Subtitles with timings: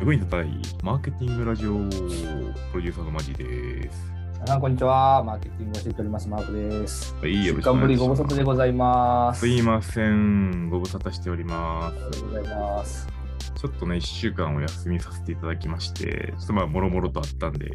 [0.00, 0.48] 役に立たない
[0.84, 4.12] マーケティングラジオプロデューサーのマジです。
[4.34, 5.24] 皆さん、こんにちは。
[5.24, 7.16] マーケティングをしております、マークです。
[7.16, 8.22] はい、よ週ろしくお願いします。
[8.22, 9.40] 沙汰でございます。
[9.40, 11.96] すいません、ご無沙汰しております。
[11.96, 13.08] ありがとうございます。
[13.56, 17.66] ちょっとね、1週間お休みさせていただきまして、ちょっとまあ、もろもろとあったんで、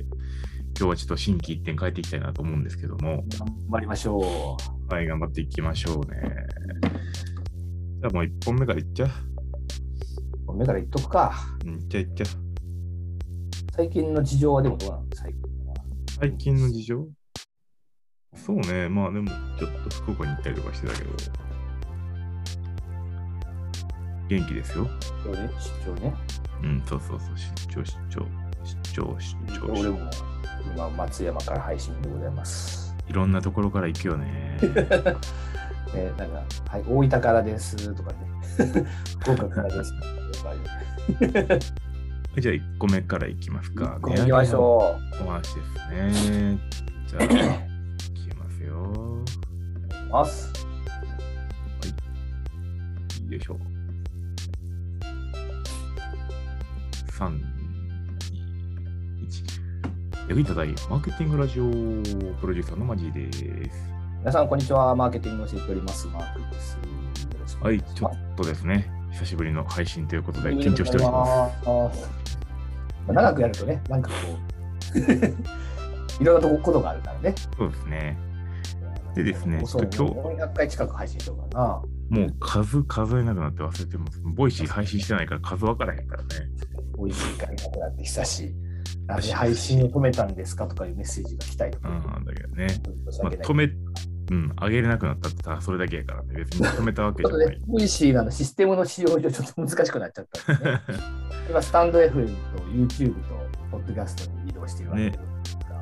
[0.80, 4.56] 今日はちょっと新規一点変えていきたいなと思うんですけども、頑張りましょ
[4.88, 6.22] はい、頑張っていきましょうね。
[8.00, 9.33] じゃあもう1本目からいっちゃう。
[10.52, 10.58] う。
[10.58, 11.34] 目から言っとくか。
[11.66, 12.28] うん、いっちゃいっちゃう。
[13.76, 15.74] 最近の事情はでもどうなの最近は。
[16.20, 17.08] 最近の事情？
[18.36, 21.12] そうね、まあでも、ちょっと福岡に行ったりとかしてたけど、
[24.28, 24.88] 元気ですよ。
[25.24, 25.50] 出張ね、
[25.86, 26.14] 出張ね。
[26.64, 28.28] うん、そうそうそう、出張、出張、
[28.64, 30.10] 出張、出張、俺も
[30.76, 32.96] 今、松山から配信でございます。
[33.08, 34.58] いろんなところから行くよね。
[35.94, 38.18] ね、なんか、はい、大分からですとかね。
[39.22, 39.94] 福岡からです
[40.34, 41.60] とかね。
[42.42, 44.00] じゃあ1個目からいきますか。
[44.02, 45.24] 行きましょう。
[45.24, 45.62] お話で
[46.12, 46.60] すね。
[47.08, 48.76] じゃあ、 いきますよ。
[48.82, 50.10] う。
[50.10, 50.52] ます。
[53.30, 53.58] よいしょ。
[57.20, 57.42] 3、2、
[59.28, 60.30] 1。
[60.30, 61.64] 役に立たないマーケティングラジオ
[62.40, 63.44] プロデューサーのマジです。
[64.20, 64.96] 皆さん、こんにちは。
[64.96, 66.80] マーケティングをしております、マークです。
[67.62, 67.82] はい。
[67.82, 72.02] ちょっとですね、久しぶりの配信ということで緊張しております。
[72.02, 72.10] す。
[73.08, 74.16] 長くやるとね、なんかこ
[74.96, 75.00] う、
[76.22, 77.36] いろんなとこことがあるからね。
[77.58, 78.18] そうですね。
[79.16, 80.06] でですねちょっと
[80.36, 81.82] 今400回近く配信しようかな。
[82.10, 84.20] もう数数えなくなって忘れてます。
[84.24, 86.30] ボイシー配信してないから数分からへんからね。
[86.98, 88.56] ボイシーからなくなって久しい。
[89.34, 91.90] 配信を止めたんですかとかいうメッセージが来たりとか。
[91.90, 92.68] うん、だけどね。
[93.22, 93.70] まあ、止め、
[94.32, 96.34] うん、上げれなくなったってただそれだけやからね。
[96.36, 100.82] 別に止めたわけ ちょっとねじゃない。、ボイシーのシステムの仕様上ちょっと難しくなっちゃったね。
[101.50, 103.36] 今、 stand.fm と YouTube と
[103.72, 105.76] ポッドキャストに移動しているわけですが、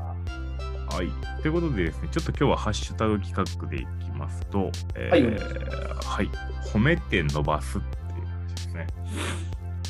[0.95, 1.41] はい。
[1.41, 6.29] ということでですね、ちょっと今日はハッシュタグ企画でいきますと、えはいーはい、
[6.73, 7.87] 褒めて伸ばすって
[8.19, 8.87] いう話ですね。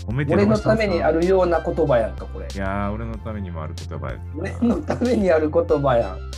[0.05, 2.47] 褒めて俺のためにあるような言葉やんか、これ。
[2.53, 6.31] いやー、俺のためにもある言葉や俺のためにある言葉やん。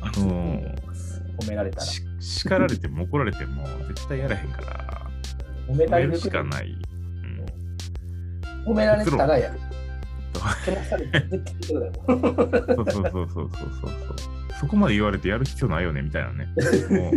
[0.00, 0.93] あのー
[1.40, 1.82] 褒められたら。
[1.82, 5.10] し叱られても怒られても絶対やらへんから、
[5.68, 6.76] 褒められるしかない。
[8.66, 9.58] うん、褒められたらやる
[10.34, 10.44] そう。
[10.64, 11.22] けなされて
[11.66, 12.12] そうそうそ
[12.82, 13.48] うそうそうそうそう。
[14.60, 16.48] そこまで言われてやる必要ないよねみたいなね。
[16.90, 17.12] もう、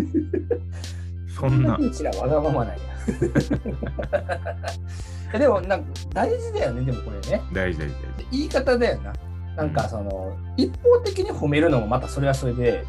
[1.32, 1.78] そんな。
[1.78, 2.82] うちらわがままなんや。
[5.34, 7.42] えでもなんか大事だよね、でもこれね。
[7.54, 8.28] 大事大事大事。
[8.32, 9.14] 言い方だよな。
[9.56, 12.86] なんかその、一方的に褒めるのもまたそれはそれで、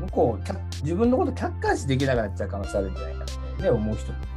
[0.00, 4.30] 向こう、客自分のこと客観視できなくなっちゃう可能性あるんじゃないかって、ね、思う人とか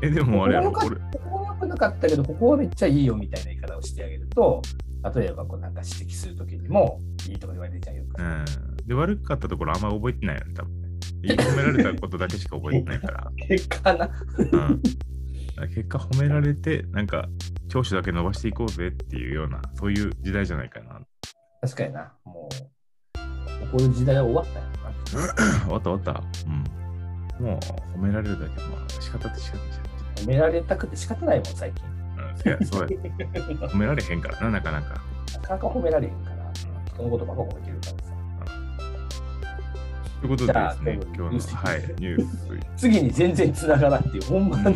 [0.00, 4.62] え、でもあれやろ、ここ俺、ここは良くなかったけど、ここはめっちゃいいよみたいな言い方をしてあげると、
[5.14, 8.04] 例えばこうなんか指摘するときにも、いいとこ言われてちゃうよ。
[8.16, 8.44] うん。
[8.86, 10.88] で、悪かったところあんま覚えてないよね、多分ね。
[11.22, 13.30] 言い褒められたことだけしか覚えてないから。
[13.48, 14.10] 結果な。
[14.38, 14.82] うん。
[15.74, 17.28] 結果褒められて、なんか、
[17.68, 21.00] 長所だけ伸ばしていこうぜっていうような、そういう時代じゃないかな。
[21.60, 22.12] 確かにな。
[22.24, 22.48] も
[23.64, 24.77] う、こういう時代は終わったよな。
[25.08, 26.22] 終わった終わった。
[26.46, 27.46] うん。
[27.46, 30.26] もう褒められるだけ、まあ仕方って仕方じゃん。
[30.26, 31.84] 褒められたくて仕方ないもん、最近。
[31.86, 32.88] うん、いや、そうや。
[33.68, 35.00] 褒められへんからな、なかなか。
[35.34, 36.50] なかなか褒められへんから、
[36.86, 38.18] 人のことばっか褒めてるからさ。
[40.20, 42.46] ということでですね、今日の、はい、ニュース。
[42.76, 44.74] 次に全然繋がらんっていう、ほんまの、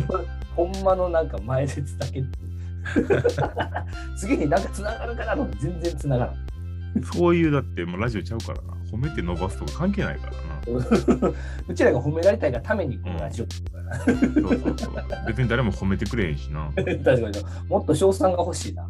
[0.55, 2.53] ほんまのなんか前説だけっていう。
[4.15, 6.52] 次になんか繋がるかなと思って全然繋がらん。
[7.01, 8.73] そういう、だってもうラジオちゃうからな。
[8.91, 11.33] 褒めて伸ばすとか関係ないからな。
[11.67, 13.99] うちらが褒められたいがためにこのラジオってるからな。
[13.99, 14.95] そうそうそう。
[15.27, 16.71] 別に誰も褒めてくれへんしな。
[16.75, 17.31] 確かに。
[17.67, 18.83] もっと賞賛が欲しいな。
[18.83, 18.89] う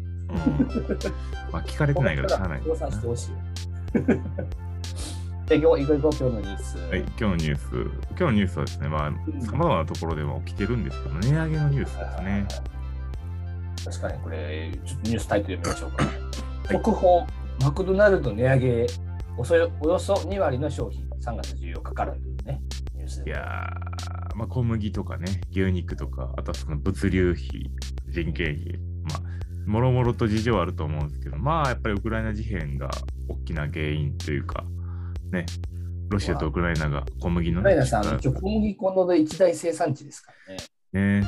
[1.50, 2.62] まあ、聞かれてないからしゃあない。
[2.62, 3.30] 賞賛してほしい。
[5.48, 6.78] で、今日、行こう行こう、今日のニュース。
[6.78, 7.64] はい、今日のニュース。
[8.10, 9.10] 今日のニュースはですね、まあ、
[9.44, 12.46] さまざまなところでは起きてるんですけど、値上げのニュースですね。
[13.84, 16.72] 確かにこれ、ちょっとニュースタイトル読みましょうか。
[16.72, 17.26] 速報、
[17.60, 18.86] マクドナルド値上げ
[19.36, 22.60] おそおよそ2割の商品、3月14日からというね、
[22.94, 23.30] ニュースで。
[23.30, 27.70] いやー、まあ、小麦とかね、牛肉とか、あとはその物流費、
[28.08, 32.90] 人件費、まあ、もろもろと事情あると思うんですけど、まあ、やっぱりウクライナ事変が
[33.28, 34.64] 大きな原因というか、
[35.32, 35.46] ね、
[36.10, 40.32] ロシアとウクライナが小麦のね、ライナさん、一応小麦粉の一大生産地ですか
[40.92, 41.20] らね。
[41.20, 41.26] ね。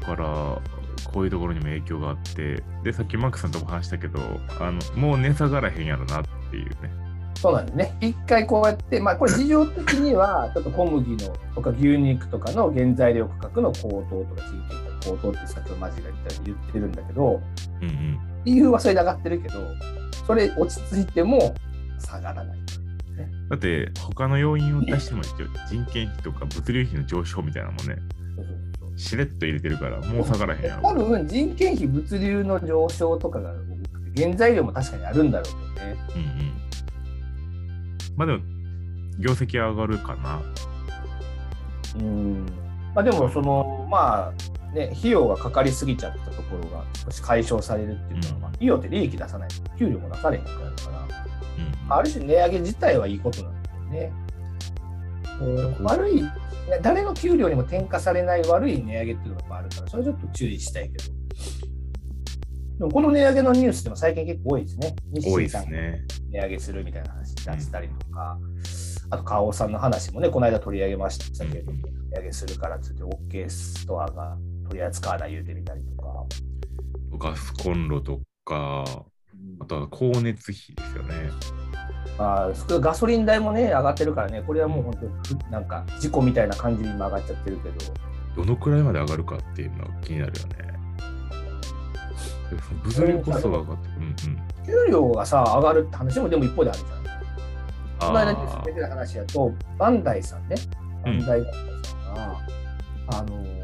[0.00, 0.62] だから、
[1.04, 4.20] こういうところにも影響があって、で、さっきマークさんとも話したけど、
[4.60, 7.08] あのもう値下がらへんやろなっていうね。
[7.34, 7.96] そうなんですね。
[8.00, 17.40] 一回こうやって、まあこれ事情的には、 ちょっと小麦のとか牛肉とかの原材料価格の高騰とか人件費の高騰って先ほどマジが言った言ってるんだけど、
[17.80, 18.18] うんうん。
[18.44, 19.54] 理由はそれで上がってるけど、
[20.26, 21.54] それ落ち着いても
[21.98, 22.58] 下がらない。
[23.48, 28.17] だって、他の要因を出しても一応人件費とか物流費の上昇みたいなのもね、そうそうそう
[28.98, 30.90] しれっと入れてるから、もう下がらへんやろ。
[30.90, 33.54] 多分人件費、物流の上昇とかが
[34.16, 35.96] 原材料も確かにあるんだろうけどね。
[36.14, 36.52] うんうん。
[38.16, 38.40] まあでも、
[39.20, 40.42] 業績は上がるかな。
[41.96, 42.46] うん
[42.94, 51.08] まあ、でも、その、まあ、ね、費用がかかりすぎちゃったところが少し解消されるっていうのは、うんまあ、費用って利益出さないと給料も出されへんからだから、うん
[51.90, 54.12] ある種値上げ自体はいいことなんだよね。
[55.82, 56.32] 悪い、ね
[56.82, 61.04] 誰の給料にも転嫁されない悪い値上げっていうのがあるから、それちょっと注意したいけど。
[62.78, 64.96] でもこの値上げのニュースでも最近結構多いですね。
[65.14, 66.04] 日多いですね。
[66.30, 68.38] 値上げするみたいな話出したりとか、
[69.10, 76.24] あと、花王さんの話もね、この間取り上げましたけど、うん値上げするからっつって OK ストアが取り扱わない言うてみたりとか。
[77.18, 78.84] ガスコンロとか、
[79.60, 81.30] あとは光熱費ですよね。
[82.18, 87.76] まあ、少ガソリン代もね、上がってるからね、これはもう本当なんか事故みたいな感じに今上がっちゃってるけど、
[88.36, 90.68] どのくらいまで上がるかっていうのは気になるよね。
[92.82, 94.14] 物流コストが上がってうんうん。
[94.66, 96.98] 給料がさ、上がるって話もでも一方であるじゃん。
[98.00, 100.56] この間ニュースてた話だと、バンダイさんね、
[101.04, 102.38] バうんンダイさんが、
[103.12, 103.58] あのー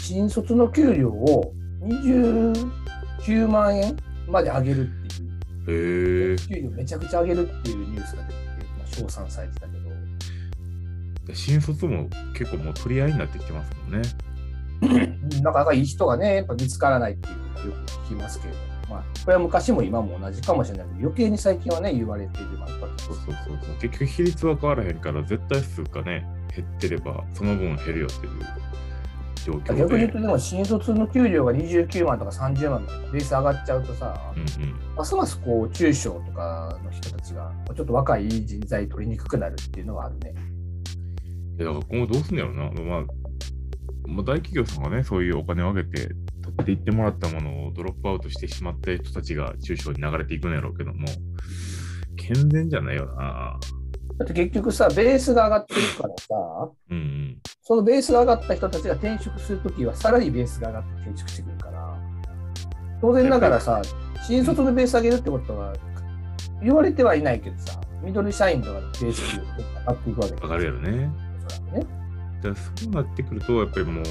[0.00, 1.52] 新卒の給料を
[1.82, 3.94] 29万円
[4.28, 6.56] まで上げるっていう、ーへえ。
[6.56, 8.38] 給料めちゃくちゃ上げるっていうニュースが出てて、
[8.78, 14.08] まあ、称賛されてたけど、新卒も結構もう取り合いになってきてますもんね。
[15.42, 22.72] なかなかいい人がね、やっぱ見つからないっていうのをよく聞きますけれども、まあ、これは昔も今も同じかもしれないけど、余計に最近はね、言われているわけ
[23.02, 23.74] そうそうそうそう。
[23.80, 28.32] 結局比率は変わらへんから、絶対数がね、減ってれば、その分減るよっていう
[29.48, 29.80] 状況で。
[29.80, 34.74] 逆に言うと、でも新卒の給料が29万とか30万でベース上がっちゃうとさ、うんうん。
[34.96, 40.34] ますますこう中小とかの人たちがちょっと若い人材取りにくくなるっていうのがあるね。
[41.58, 42.82] いやだから今後どうすんのやろな。
[42.82, 43.02] まあ、
[44.06, 46.08] まあ、大企業さんがね、そういうお金を上げて、
[46.42, 51.06] 取っていってもらったものをドロップアウトしてしまった人たちが中小に流れていくんやろうけども、
[52.16, 53.58] 健全じゃないよな。
[54.18, 57.38] だって結局さ、ベースが上がってるからさ、うんうん。
[57.62, 61.96] そのベースが上がった人たちが転職するときは、さらにベースが上がって転職してくるから、
[63.00, 63.80] 当然ながらさ、
[64.26, 65.72] 新卒のベース上げるってことは、
[66.60, 69.44] 言われてはいないけどさ、ミドル社員とかのベース上
[69.86, 70.90] がっていくわけ上がるやろね。
[70.90, 71.10] ね。
[72.42, 74.04] だからそうなってくると、やっぱりもう、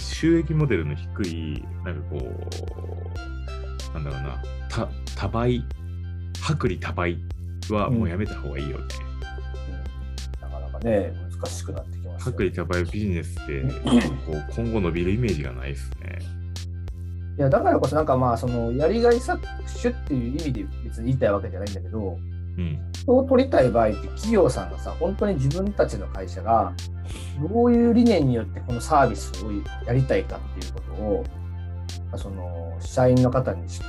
[0.00, 5.64] 収益モデルの低い、なんかこう、なんだろうな、た多倍、
[6.50, 7.16] 薄利多売
[7.70, 8.84] はもうやめた方がいいよね。
[10.40, 16.18] なかなかね、難しくなってきますよ薄利多売ビジネスって、こう今後伸びるイメージがないですね。
[17.38, 19.38] いやだからこそなんかまあそのやりがい搾
[19.82, 22.18] 取っていう意味で別に言いたいわけじゃないんだけど
[22.58, 22.78] うん。
[22.92, 26.74] 人を取りたい場合って企業さんがさ本当に自分たちの会社が
[27.40, 29.50] どういう理念によってこのサービスを
[29.86, 31.24] やりたいかっていうことを
[32.10, 33.86] まあその社員の方にしな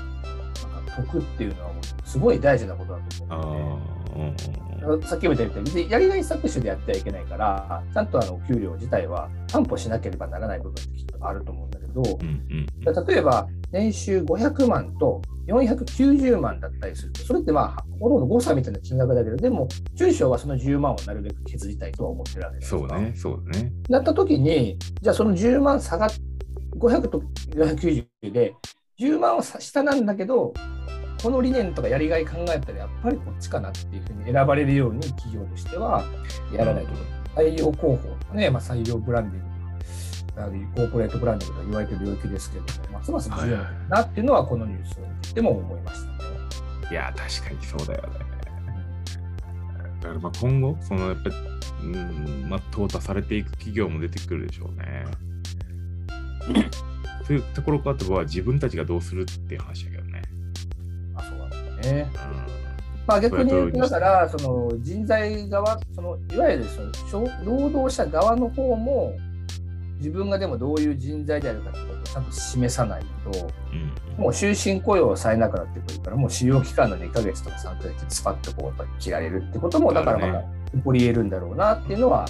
[1.02, 4.04] んか解くっていうのはもうすごい大事なことだと思うん
[5.04, 12.68] さっきも言ったように、別にやりがい搾取でやってはいけないから、ちゃんとあの給料自体は担保しなければならない部分ってきっとあると思うんだけど、うんうん
[13.08, 23.72] 例えば年収500万と490万だったりすると、それってまあ、ほとんど誤差みたいな金額だけど、でも、中小はその10万をなるべく削りたいとは思ってるわけですそうね、そうね。
[23.90, 26.10] なった時に、じゃあその10万下がっ、
[26.78, 27.24] 500と
[27.56, 28.54] 490で、
[29.00, 30.54] 10万は下なんだけど、
[31.22, 36.04] この理念とかやりがい考えたら、やっぱりこっちかなっていうふうに選ばれるように企業としては
[36.54, 36.92] やらないと。
[37.36, 39.44] 採用広報とかね、まあ、採用ブランディン
[40.36, 46.18] グ、あるいはコーポレートブランディングと言われてる領域ですけれども、ますます重要だなっていうのは、このニュースを見てても思いましたね。
[46.92, 48.20] いや、確かにそうだよね。
[50.02, 51.36] だからまあ今後、そのやっぱり、
[51.84, 55.06] うん、まあ、淘汰されていく企業も出てくるでしょうね。
[57.26, 60.22] そういうところかあとは自分たちがどうするっていう話だけどね。
[61.14, 62.12] まあ、そうなんだよね。
[62.48, 62.54] うん
[63.06, 66.92] まあ、逆に言うと、だから、その人材側、そのいわゆるその
[67.26, 69.14] 小労働者側の方も、
[69.98, 73.02] 自分がでもどういう人材であるかってことをちゃんと示さない
[73.32, 82.28] と、うんもう終身雇用さえなくなってくるから、もう使用期間の2ヶ月とか3ヶ月でスパッとこうやっぱり切られるってことも、だからまだ起こり得るんだろうなっていうのは。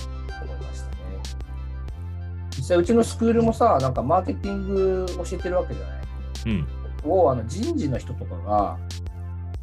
[2.63, 6.01] 実際、うちのスクールもさ、なんかマーケティング教えてるわけじゃない？
[6.45, 7.11] うん。
[7.11, 8.79] をあの人事の人とかが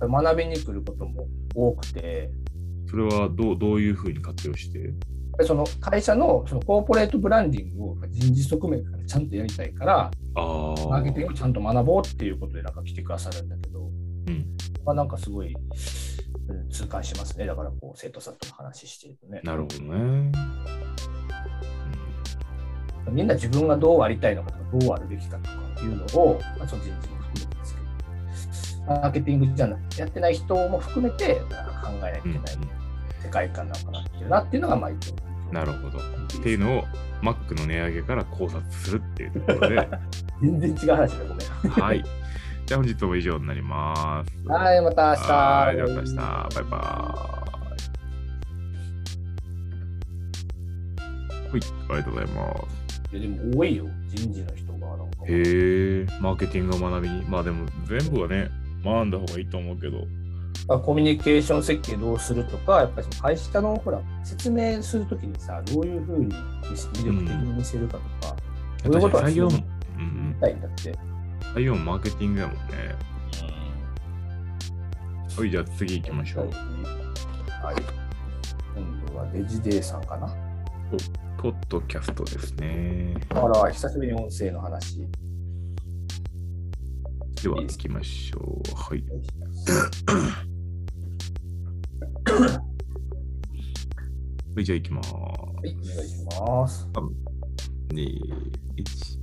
[0.07, 2.31] 学びに来ることも多くて、
[2.91, 4.93] それはどうどういうふうに活用して？
[5.47, 14.47] その会社のそのコーポレートブランディングを人事側面からちゃんとやりたいから、あマーケティンあグをちゃんと学ぼうっていうことでなんか来てくださるんだけど、うん
[14.85, 17.47] まあ、なんかすごい、うん痛感しますね。
[17.47, 19.41] だからこう生徒さんとも話してるとね。
[19.45, 20.33] なるほどね。
[23.11, 32.57] みんな自分がどうありたいのかとか、どうあるべきかとかいうのを、まあ、その人事も含めてですけど、マーケティングじゃなやってない人も含めて考えないとうんいけない
[33.23, 35.15] 世界観なのかなっていうなっていうのが、まあ一
[35.53, 35.99] なるほど。
[35.99, 36.03] っ
[36.43, 36.85] ていうのを
[37.23, 39.89] Mac の値上げから考察するっていうところで、
[40.41, 41.71] 全然違う話だ、ごめん。
[41.83, 42.05] はい。
[42.67, 44.49] じゃあ本日も以上になります。
[44.49, 45.33] はい、また明日。
[45.33, 46.15] はい、また明日。
[46.15, 47.41] バイバーイ。
[51.51, 52.80] はい、ありがとうございます。
[53.13, 54.87] いやでも多いよ、人事の人が。
[54.97, 57.25] なんかへえ、マーケティングを学びに。
[57.25, 58.49] まあでも全部はね、
[58.85, 60.07] 学んだ方がいいと思うけど。
[60.69, 68.37] まあコミュニケーション設計どうするとか、やっぱりその会社のほら説明するときにさ、どういうふうに魅力的に見せるかとか、
[68.85, 70.95] そういうことは採用うんたいんだって。
[71.55, 72.63] 採用もマーケティングだもんね。
[75.37, 76.45] はい、じゃあ次行きましょう。
[76.45, 77.77] はい。
[78.77, 80.50] 今度はデジデイさんかな。
[80.91, 83.15] ポッドキャストですね。
[83.31, 84.99] あら、久しぶりに音声の話。
[87.41, 88.75] では行きましょう。
[88.75, 89.05] はい。
[94.57, 95.15] はい、じゃあ行きます。
[95.15, 96.89] はい、お願いします。
[97.91, 98.21] 2、
[98.77, 99.21] 1。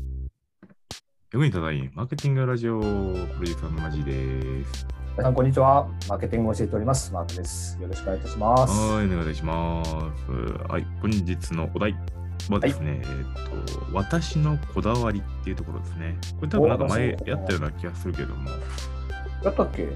[1.33, 4.96] 役に立たないマーケティングラジオプロデューサーのマジです。
[5.17, 5.87] 皆さん、こんにちは。
[6.07, 7.11] マーケティングを教えております。
[7.11, 7.75] マークです。
[7.81, 8.71] よろしくお願いいたします。
[8.71, 9.95] はい、お願いします。
[10.69, 11.95] はい、本日のお題
[12.51, 16.15] はですね、えっと、私のこだわりっていうところですね。
[16.39, 18.47] これ多分なんか前やったような気がするけども、
[19.43, 19.87] やったっけ？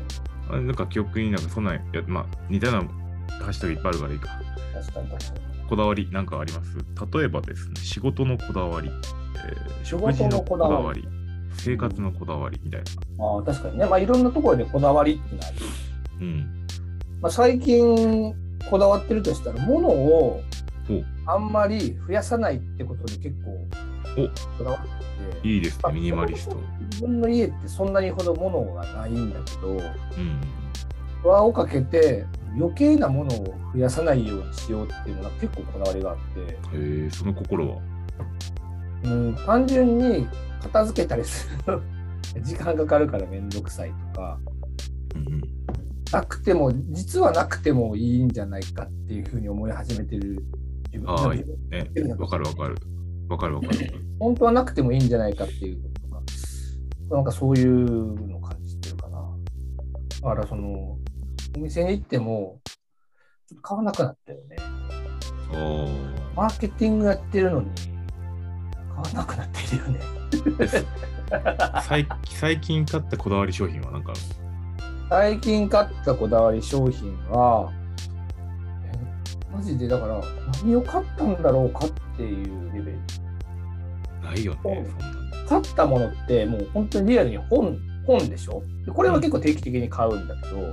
[0.50, 2.90] あなんか記憶になんかそんなんや、まあ、似たような
[3.46, 4.28] ハッシュタグいっぱいあるからいいか。
[4.74, 5.70] 確かに確かに。
[5.70, 6.78] こだわりなんかあります？
[7.16, 11.08] 例えばですね、仕事のこだわり、えー仕事食事のこだわり、
[11.54, 12.82] 生活のこだわりみたい
[13.18, 13.26] な。
[13.26, 13.86] ああ、確かにね。
[13.86, 15.58] まあ、いろんなところでこだわりってのはある。
[16.22, 16.68] うん。
[17.22, 18.34] まあ、最近
[18.70, 20.42] こだわってるとしたら、物をお
[21.26, 23.68] あんまり増やさないってことに結構
[24.58, 25.48] こだわってて。
[25.48, 26.58] いいですね、ミニマリスト。
[26.90, 29.82] 自分の家ってそんなにほど物がないんだけど、うん。
[31.24, 32.26] 輪をかけて
[32.58, 37.78] 余計なものを増やさないようにしようっていうのが結構こだわりがあって、へえ、その心は？
[39.04, 40.28] うん、単純に
[40.62, 41.82] 片付けたりする
[42.44, 44.40] 時間かかるからめんどくさいとか、
[45.16, 45.42] うん
[46.12, 50.44] なくても、実はなくてもいいんじゃないかっていうふうに思い始めてる
[50.92, 52.08] 自分ああ自分うん。
[52.08, 52.76] ね、わかるわかる。
[53.30, 54.06] わかるわかるわかる。
[54.20, 56.22] 本当はなくてもいいんじゃないかっていうこととか、
[57.16, 59.22] なんかそういうのを感じてるかな。
[60.22, 60.98] だからその、
[61.56, 62.60] お店に行っても、
[63.48, 64.58] ちょっと買わなくなったよね。
[65.54, 65.88] あ
[66.36, 67.70] マーケティングやってるのに、
[69.14, 70.00] なくなっているよね。
[71.32, 71.82] あ。
[71.82, 74.14] 最最近買ったこだわり商品はなんか
[75.10, 77.72] 最近買ったこだわり商品は、
[78.86, 78.92] え
[79.54, 80.22] マジでだから
[80.64, 83.00] 何を買ったんだろうかっていうレベル。
[84.24, 84.86] ないよね。
[85.50, 87.78] 買ったものってもう本当にリアルに本
[88.08, 88.64] 本でしょ？
[88.86, 90.72] でこれは結構定期的に買うんだけど、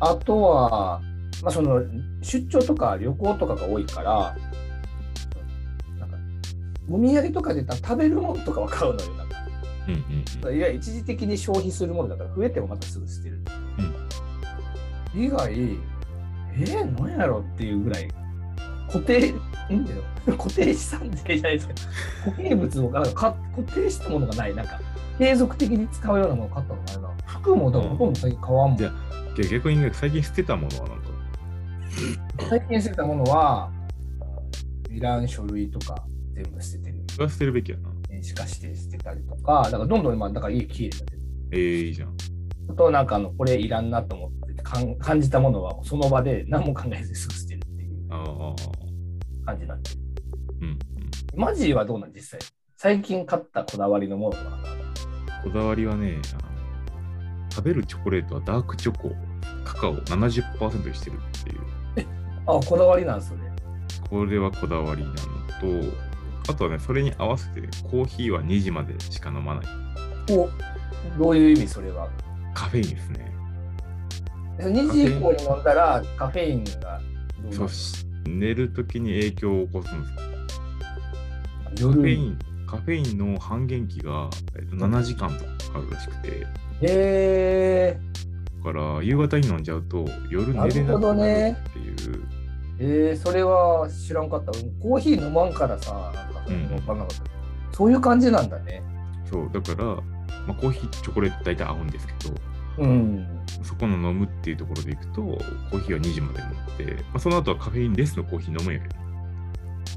[0.00, 1.00] あとは、
[1.42, 1.80] まあ、その
[2.20, 4.36] 出張とか旅行とかが多いから
[6.88, 9.12] お土産とかで言ったら食べるものとかは買うのよ。
[9.14, 9.36] なんか
[9.88, 10.56] うんうん。
[10.56, 13.40] いや一時的に消費するものだから増えてもまたすぐ捨てる、
[15.14, 15.52] 以外
[16.56, 18.08] えー、何やろっていうぐらい
[18.86, 19.32] 固定
[19.72, 20.02] んだよ。
[20.38, 21.74] 固定資産税じゃないですか
[22.24, 24.54] 固形物をなんかか固定したものがない。
[24.54, 24.80] なんか
[25.18, 29.50] 継続的に使うようなもの買ったのがな服もだからほとんど最近買わんもん、じゃうん。
[29.50, 31.04] 逆にね最近捨てたものはなんか。
[32.48, 33.70] 最近捨てたものは
[34.90, 37.90] いらん書類とか全部捨ててるそれは捨てるべきやな。
[38.08, 41.20] 電子化して捨てたりとかだからどんどんまあだから家きれいになってる
[41.52, 42.16] ええいいじゃん。
[42.70, 48.08] あとなんかあのこれいらんなと思ってかん感じたものはその場で何も考えずにすぐ捨てるっていう。
[49.44, 49.96] 感じになってる。
[50.60, 50.68] うん
[51.34, 51.40] うん。
[51.40, 52.40] マジはどうなん実際
[52.76, 54.58] 最近買ったこだわりのものとか
[55.42, 56.18] こだわりはね、
[57.52, 59.12] 食べるチョコレートはダークチョコ、
[59.62, 62.08] カカオ70%にしてるっていう。
[62.46, 63.40] あこだわりなんそれ。
[64.08, 65.96] これはこだわりなのと、
[66.48, 67.60] あとはね、それに合わせて
[67.90, 69.66] コーヒーは2時までしか飲まない。
[70.30, 70.48] お
[71.18, 72.08] どういう意味それは？
[72.54, 73.34] カフェインですね。
[74.58, 77.00] 2時以降に飲んだらカフェインが
[77.50, 80.08] そうし寝るときに影響を起こすんで
[81.76, 81.88] すよ。
[81.88, 86.38] カフ夜ェイン、カフェインの半減期が、えっと、7時間とかかかるらしくて、へ
[86.82, 88.00] え
[88.64, 92.24] から、夕方に飲んじゃうと、夜寝れなくなるっていう。
[92.80, 94.50] えー、それは知らんかった。
[94.50, 96.12] うんコーヒー飲まんからさ、
[96.46, 97.16] 分かんなかっ
[97.70, 97.76] た。
[97.76, 98.82] そういう感じなんだね。
[99.30, 100.02] そう、だから、ま
[100.50, 102.34] あ、コーヒー、チョコレート大体合うんですけど、
[102.78, 103.26] うん。
[103.62, 108.96] そこの飲むっていうところでいくと、コーヒーは2時まで飲んで、まあ、その後はカフェインレスのコーヒー飲むんやけど。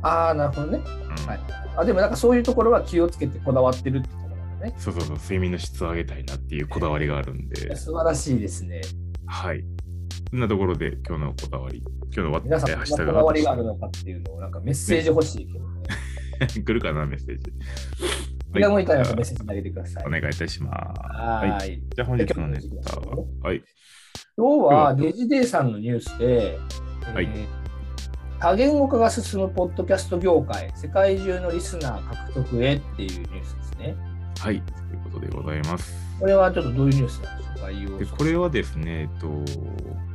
[0.01, 0.81] ああ、なるほどね。
[0.85, 1.39] うんはい
[1.77, 4.73] あでもなんかそういうところは気をつけてこだわってるってところなんだね。
[4.79, 8.81] そうそうそう、睡眠の質を上げたいなっていうこだわりがあるんで、素晴らしいですね。
[9.27, 9.63] はい。
[10.31, 11.83] そんなところで今日のこだわり、
[12.15, 15.65] 今日の皆さん、こだわりがあるのかっていうのをなんかメッセージ欲しいけどね。
[16.63, 17.51] 来るかな、メッセージ。
[18.53, 20.05] 気が向いたらメッセージ投げてください。
[20.05, 21.17] お願いいたします。
[21.17, 21.81] ははい。
[21.95, 23.63] じゃあ本日のネタは、はい。
[24.37, 26.59] 今日はデジデイさんのニュースで、
[27.13, 27.67] はいえー
[28.39, 33.95] 多言語化が進むポッドキャスト業界、世界中のリスナー獲得へっていうニュースですね。
[34.39, 34.61] はい。
[34.61, 35.95] ということでございます。
[36.19, 39.27] これはちょっとどういうニュースなんでしょうかでこれはですね、えっと、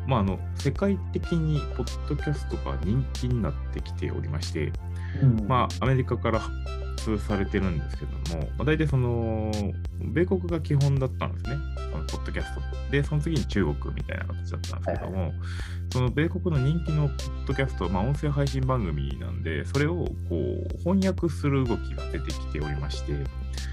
[0.07, 4.73] まあ、あの、世界的にポッドキャストが人気になってきておりまして、
[5.23, 6.53] うんまあ、アメリカから発
[6.97, 9.51] 通されてるんですけども、まあ、大体その、
[10.01, 11.57] 米国が基本だったんですね、
[11.91, 12.61] そのポッドキャスト。
[12.91, 15.33] で、その次に中国みたいな形だったんですけども、
[15.93, 23.13] その米国の人気のポッドキャスト、まあ、音声配信番組なんで、それをこう翻訳する動きが出てきておりまして、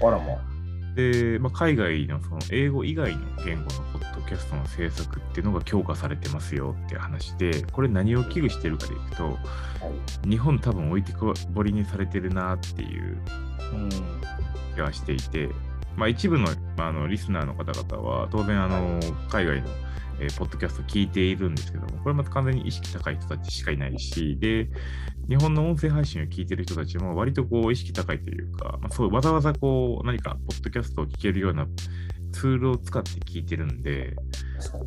[0.02, 0.49] あらまあ。
[0.94, 9.38] で、まあ、海外のその英語以外の言語のポッドキャストの制作っていうのが強化されてますよって話で、これ何を危惧してるかでいくと、
[10.28, 13.18] 日本多分置いてこぼりにされてるなっていう
[13.72, 13.88] うん。
[14.74, 15.48] 気がしていて、
[15.96, 19.68] まあ、一部の,、まあ、あのリスナーの方々は当然あの海外の、
[20.20, 24.68] えーポッドキャストを聞いているんですけども、これまた完全に意識高い人たちしかいないし、で、
[25.28, 31.66] 日本の音声配信を聞いてる人たちも割とこう意識高いというか、まあ、そうわざわざこう何かポッドキャストを聞けるような
[32.32, 34.16] ツールを使って聞いてるんで、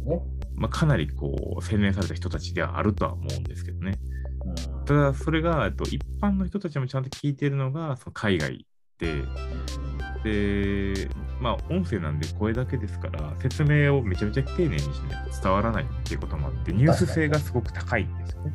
[0.06, 0.22] ね。
[0.56, 3.98] まあ、かなりこう洗練された人たちではあるとは思うんですけどね。
[4.08, 8.66] うんただ、それがえっと一般の人たちもちゃんと聞いてるのがその海外
[9.00, 9.24] で、
[10.24, 18.54] で、まあ、音声なんで声だけですから、説明をめちゃめちゃ丁寧にしないと伝わらないっていうこともあって、ニュース性がすごく高いんですよね。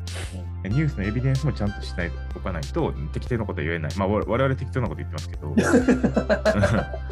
[0.65, 3.95] ニュースのエビデンスもちゃんとしないおかないと、適当なことは言えない。
[3.95, 5.55] まあ、わ我々適当なこと言ってますけど、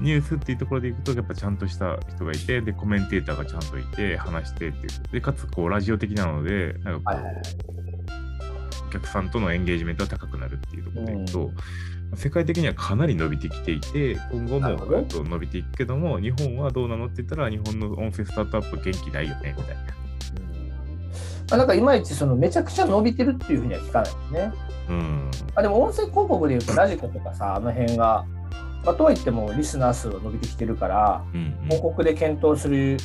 [0.00, 5.12] ニュースっていうところでいくと、やっぱちゃんとした人がいて、で、コメンテーターがちゃんといて、話してっていう。
[5.12, 11.50] で、かつ、こう、ラジオ的なので、なんかこう、お客さんとのエンゲージメントが高くなるっていうところでいくと、
[12.16, 14.68] 世界的にはかなり伸びてきていて、今後も
[15.10, 19.82] 伸びていくけども、日本はどうなのって言ったら、日本の音声スタートアップ元気ないよね、みたいな。
[21.52, 24.52] あなんかいまいちそのめちゃくちゃ伸びてるっていうふうには聞かないですね。
[24.88, 25.30] うん。
[25.54, 28.24] あでも音声広告でいうとラジコとかさ、あの辺が、
[28.84, 32.96] まあ、とはいってもリスナー数は伸びてきてるから、うん、広告で検討する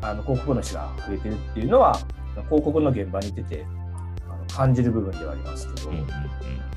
[0.00, 1.98] あの広告主が増えてるっていうのは、
[2.48, 3.66] 広告の現場に出て
[4.54, 5.96] 感じる部分ではありますけど、うん。
[5.98, 6.06] うん。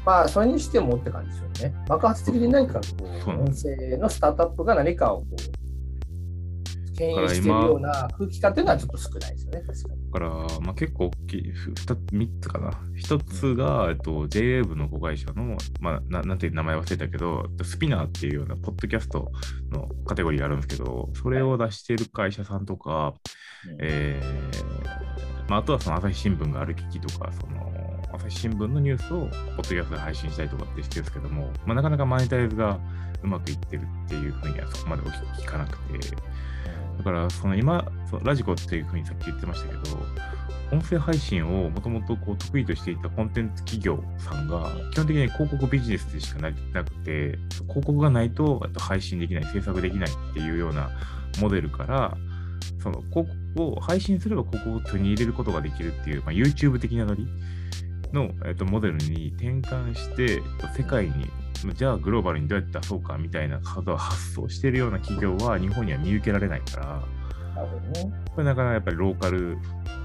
[0.06, 1.76] まあそれにしてもって感じですよね。
[1.88, 5.58] 爆発的に何かこう、音声のスタートアップが何かをこう、
[6.98, 10.12] 牽引しているような空気感っていうのはちょっと少ないですよね、確かに。
[10.12, 10.30] だから、
[10.62, 12.72] まあ、結構大きい、ふ二つ、3つかな。
[12.96, 19.32] 1つが、えっと、JWAVE の子会社の、まあな、なんていう名前忘れたけど、スピナーっていうようなポッドキャスト
[19.72, 23.13] のカテゴリーがあるんですけど、それを出している会社さんとか、
[23.80, 27.72] えーまあ、あとはその朝日新聞がある機器とか、その
[28.14, 32.80] 朝日新聞のニュースをポッドキャストで配信したりとかってしてるんですけども、まあ、なかなかマネタイズが
[33.24, 36.00] うまくいってるっていうふうにはそこまで聞かなくて、
[36.98, 39.98] だからその今、そのラジコっていうふうにさっき言ってましたけど、
[40.72, 50.90] 音声配信をもともと得意としていたコンテンツ企業さんが、基本的に広告ビジネスでしかななくて、広告がないとと配信できない、制作できないっていうような
[51.40, 52.18] モデルから、
[52.82, 57.28] その広告を配信すれば広告を手に入れることができるっていう、まあ、YouTube 的なノリ
[58.13, 61.30] の、えっと、モデルに転換して、えっと世界に、
[61.76, 67.04] じゃあグローバルにどうやって出そうかみたいなことを発想しているような企業は日本には見受けられないから。
[68.36, 69.58] これなかなかやっぱりローカル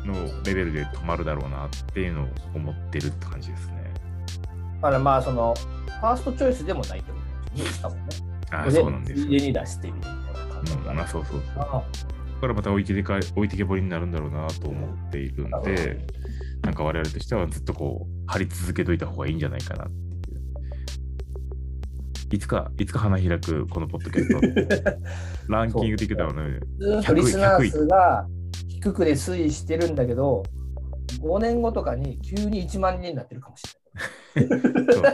[0.06, 3.92] のレベルで止まるだろうなっていうのを思ってるって感じですね。
[4.76, 5.54] だからまあその、
[6.00, 7.18] ファーストチョイスでもないってこ
[7.54, 7.96] とですね、ね。
[8.50, 9.26] ああ、そうなんですよ。
[9.28, 12.11] 家に出してみるみたいな感じうん、まあそうそうそう。
[12.42, 16.04] からまた置いてけか置いてけぼりになるんだろうなと思っているんで、
[16.62, 20.42] なんか我々としてはずっとこう、張り続けといた方がいいんじゃないかなっていう。
[22.32, 24.96] いつか、いつか花開くこのポッドキャスト。
[25.52, 26.58] ランキングでいくだろうね。
[26.80, 28.26] ずーっとリスナー数が
[28.66, 30.42] 低くで推移してるんだけど、
[31.20, 33.62] 5年後とかに急に1万人になってるかもし
[34.34, 35.04] そう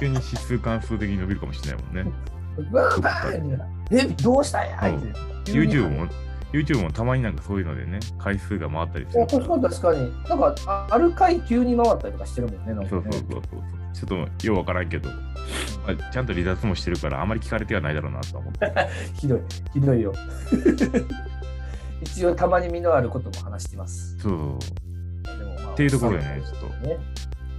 [0.00, 2.02] 急に指数関数的に伸びるかもしれないもんね。
[2.02, 2.72] れない。
[2.72, 5.52] バーーえ、どうしたんやって。
[5.52, 10.28] 急に YouTube も YouTube もたまになんかそういうのでね、回数が回ったりする確かに確かに。
[10.28, 12.74] なんか、あある回急に回ったりとかしてるもんね。
[12.74, 13.42] なんかねそうそうそうそう。
[13.92, 15.16] ちょっとようわからんけど、ま
[15.88, 18.72] あ、ちゃんと離脱もしてるから、あまり聞かれてはないだろうなと思って。
[19.14, 19.40] ひどい、
[19.74, 20.12] ひどいよ。
[22.00, 24.16] 一応、たまに身のあることも話してます。
[24.18, 24.32] そう。
[24.32, 26.96] でもまあっていうところでね、ちょっと、ね。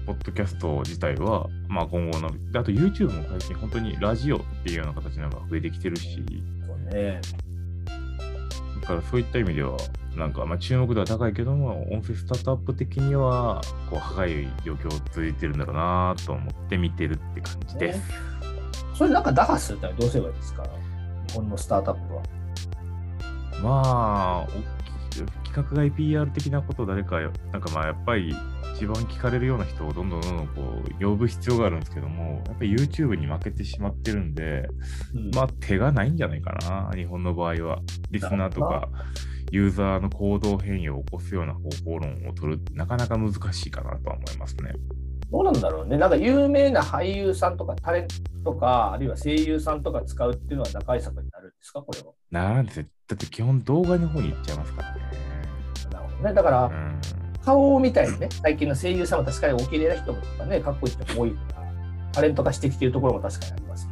[0.07, 6.23] ポッドキャスト自体は、まあ今後の、であと YouTube も最近本当にラジオっていうような形のが増えてきてるし、
[6.65, 7.21] そうね。
[8.89, 9.77] だからそういった意味では、
[10.15, 18.01] なんかまあ注目度は高いけども、音声スタートアップ的には、こう、歯い状況続いてるんだろうなと思って見てるって感じです。
[18.95, 20.63] それなんか打破するためにどうすればいいですか？
[21.27, 22.23] 日本のスタートアップは。
[23.61, 24.47] まあ、
[25.43, 27.19] 企画外 PR 的なことを誰か、
[27.51, 28.33] なんかまあやっぱり
[28.75, 34.67] 一番聞かれるような人をどんどんどんどんこう呼ぶ必要があるんですけども、やっぱり YouTube に負けてしまってるんで、
[35.35, 37.79] まあ手がないんじゃないかな、日本の場合は。
[38.11, 38.89] リスナーとか
[39.51, 44.73] ユーザーの行動変容を起こすような方法論を取るってなかなか難しいかなとは思いますね。
[45.31, 45.97] どうなんだろうね。
[45.97, 48.07] なんか有名な俳優さんとかタレン
[48.43, 51.81] トとか、あるいは声優さんとか使うっていうのは打開策になるんですか？
[51.81, 52.13] これは。
[52.31, 55.01] なんですよだって基本動画の方に行っちゃいますからね。
[55.91, 56.33] なるほどね。
[56.33, 56.99] だから、うん
[57.41, 61.73] 顔みたいにね、最近の声優さんも確かにお綺麗な人とかね、かっこいい人も多いから、
[62.11, 63.88] タレント化してきてるところも確かにあります。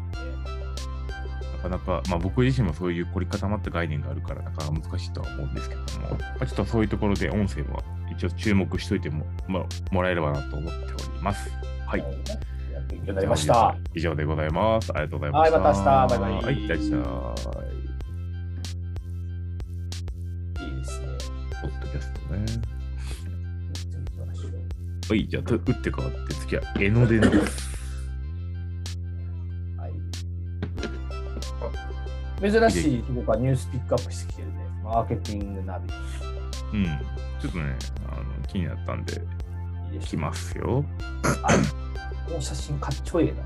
[1.57, 11.49] なかなか、まあ、僕自身もそういう凝り固まった概念があるから、なかなか難しいとは思うんですけども、まあ、ちょっとそういうところで音声は一応注目しといても,、まあ、もらえればなと思っております。
[11.85, 12.03] はい。
[12.89, 13.75] 勉強になりました。
[13.93, 14.91] 以上でございます。
[14.93, 15.57] ありがとうございました。
[15.57, 16.89] はいまた明日バイバイはい、いらっしゃい。
[20.63, 21.07] いいですね。
[21.61, 22.45] ポッドキャストね。
[25.09, 27.76] はい、じゃあ、と打って変わって、次は江ノ電です。
[32.41, 34.53] 珍しい僕はニュースピックアップしてきてるね。
[34.83, 35.91] マーケティングナビ。
[36.73, 36.85] うん。
[37.41, 37.75] ちょっとね、
[38.11, 39.13] あの気になったんで、
[39.91, 40.85] いいです来ますよ。
[41.43, 41.57] はい。
[42.27, 43.43] この写真かっちょいいな。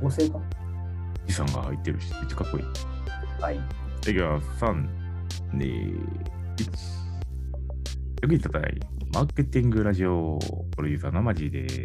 [0.00, 0.38] 合成か
[1.26, 2.64] じさんが入ってるし、めっちゃかっこいい。
[3.42, 3.56] はい。
[3.56, 3.60] い
[4.02, 4.64] きます。
[4.64, 4.88] 3、
[5.54, 5.96] 2、
[6.56, 6.98] 1。
[8.22, 8.80] よくいただい
[9.12, 10.38] マーケティングラジオ
[10.76, 11.80] プロデューサーのマジーです。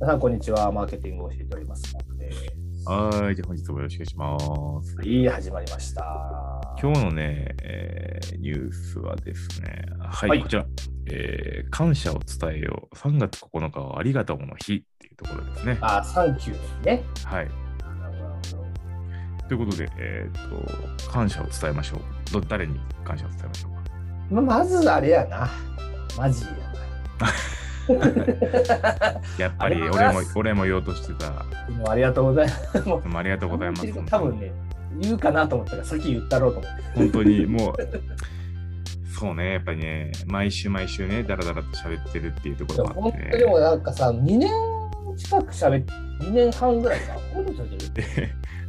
[0.00, 0.70] 皆さん、こんにちは。
[0.70, 1.92] マーケティングを教えております。
[1.94, 2.67] マークです。
[2.86, 4.96] はーい、じゃあ本日もよろしくお願いします。
[4.96, 6.02] はい、始まりました。
[6.80, 10.64] 今日のね、えーニュースはですね、はい、はいこちら、
[11.06, 12.94] えー感謝を伝えよう。
[12.94, 15.78] 3月9日はありがとうの日っていうところですね。
[15.80, 17.02] あ、サンキューね。
[17.24, 17.48] はい。
[19.48, 22.00] ということで、えーっと、感謝を伝えましょう。
[22.32, 23.82] ど誰に感謝を伝えましょうか？
[24.30, 25.50] ままずあれやな。
[26.16, 26.50] マジや
[29.38, 31.30] やっぱり俺も俺も言おうとしてた。
[31.30, 31.44] な。
[31.76, 32.82] もうありがとうございます。
[32.88, 34.04] もうありがとうございます。
[34.06, 34.52] 多分ね、
[35.00, 36.82] 言うかなと思ったから、先言ったろうと思って。
[36.94, 37.74] 本当にもう、
[39.18, 44.50] そうね、やっぱりね、毎週毎週ね、だらだらと喋ってるっていうとこでろもあって、も本当にもうなんかさ、2年
[45.16, 45.92] 近く喋って、
[46.24, 47.14] 2年半ぐらいか。
[47.14, 48.02] こういうの喋って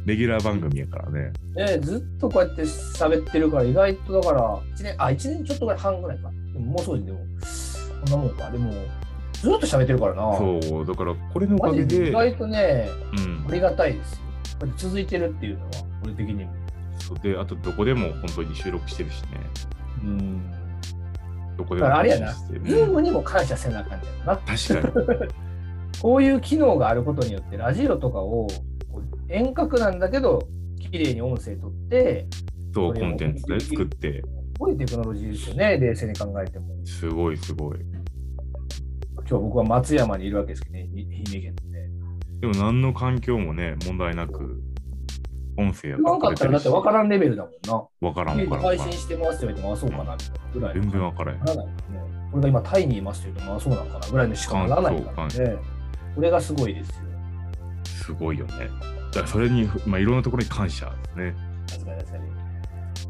[0.06, 1.32] レギュラー番組やからね。
[1.54, 4.40] ね、ずっとこうやって喋ってるから、意外とだから、
[4.76, 6.30] 1年、あ、1年ちょっとぐらい半ぐらいか。
[6.52, 8.50] でももうそうでも、こんなもんか。
[8.50, 8.72] でも、
[9.40, 10.36] ずっと喋ってるからな。
[10.36, 14.18] そう、だからこれのおかマげで、意外とね、うんありがたいですよ。
[14.60, 15.70] これ続いてるっていうのは、
[16.04, 16.52] 俺的にも。
[16.98, 19.28] そうで、あとどこでも本当に収録してるしね、
[20.04, 20.50] うん。
[21.56, 24.36] どこでもだからあれやな、ズームにも感謝せなあかんねんな。
[24.36, 25.28] 確かに。
[26.02, 28.46] こういう機能があることによって、ラジオとかを
[29.28, 30.48] 遠隔なんだけど、
[30.78, 32.26] 綺麗に音声取って、
[32.74, 34.22] そう、コンテンツで作って、す
[34.58, 36.66] ごいテクノロジーですよね、冷静に考えても。
[36.84, 37.78] すごいすごい。
[39.30, 41.88] 今日僕は松山にいるわけですけどね、愛媛県で。
[42.40, 44.60] でも何の環境もね、問題なく、
[45.56, 47.52] 音声や言わんかったらだって分からんレベルだもん
[48.00, 48.08] な。
[48.08, 48.98] わからん家でわからん配信。
[49.00, 50.74] してますって言われても、あ、そうかなみたいなぐらい。
[50.74, 51.44] 全然わからへんな。
[51.44, 52.00] らないですね。
[52.32, 55.56] 俺が今タイにいますって言うと、まあそうなのかなぐらいのしかならないからね。
[56.16, 56.94] これがすごいですよ。
[57.84, 58.52] すごいよね。
[59.12, 61.34] だからそれに、まあ、いろんなところに感謝ですね。
[61.68, 62.29] さすがにさすがに。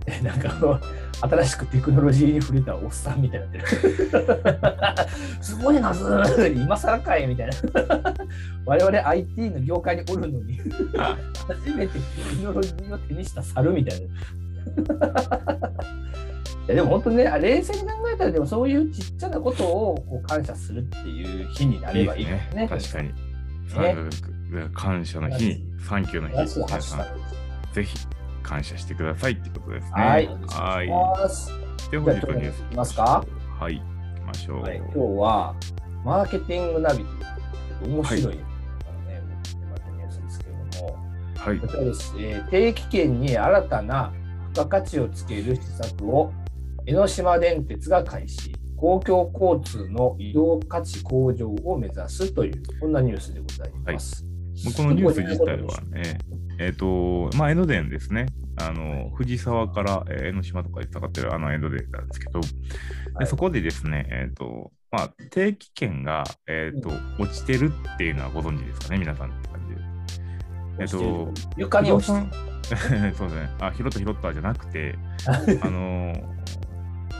[0.06, 0.80] えなんかあの、
[1.20, 5.08] 新しくテクノロジーに触れたおっさんみたいになってる。
[5.42, 7.54] すごいな、ずー今更かいみたいな。
[8.64, 10.58] 我々 IT の業界におるのに、
[11.46, 12.00] 初めてテ
[12.36, 14.06] クノロジーを手にした猿みたいな。
[16.66, 22.68] いやでも本当ね、あ冷静に考えたら、でもそういうちっちゃなことをこう感謝するっていう日にないればいいでですすね。
[22.68, 23.12] 確かに。
[23.68, 23.94] さね
[24.74, 27.74] 感謝の日に、サンキューの日。
[27.74, 27.98] ぜひ
[28.42, 29.90] 感謝してくださいってことですね。
[29.92, 30.26] はい。
[30.26, 30.86] はい。
[31.90, 33.24] で、本日のニュースいきますか？
[33.58, 33.78] はい。
[33.78, 33.82] 行
[34.16, 34.62] きましょう。
[34.62, 35.54] はい、今日は
[36.04, 39.22] マーケティングナビという面白い、あのね、
[39.70, 40.98] またニュースですけれども、
[41.36, 41.68] はいこ。
[41.68, 44.12] ちらです、えー定期券に新たな
[44.48, 46.32] 付加価値をつける施策を
[46.86, 54.24] 江ノ島電鉄が開始、公共交通の移動価値向上を目指すという、こんなニュースでございます。
[54.64, 56.18] まあこのニュース自体はね、
[56.60, 58.26] えっ、と、まあ、江ノ電ですね。
[58.56, 62.48] あの、藤沢から、えー江ノ島とかで使ってるあの江ノ電なんですけど、はい
[63.20, 69.80] でそこでですね、えっ、と、まあ、定期券が、えっ、と、落ちてるっていうのはご存知ですかね、皆さんって感じで。
[70.80, 72.26] えっ、と、床に落ちてる。
[73.16, 73.50] そうですね。
[73.58, 74.98] あ、拾った拾ったじゃなくて、
[75.62, 76.14] あの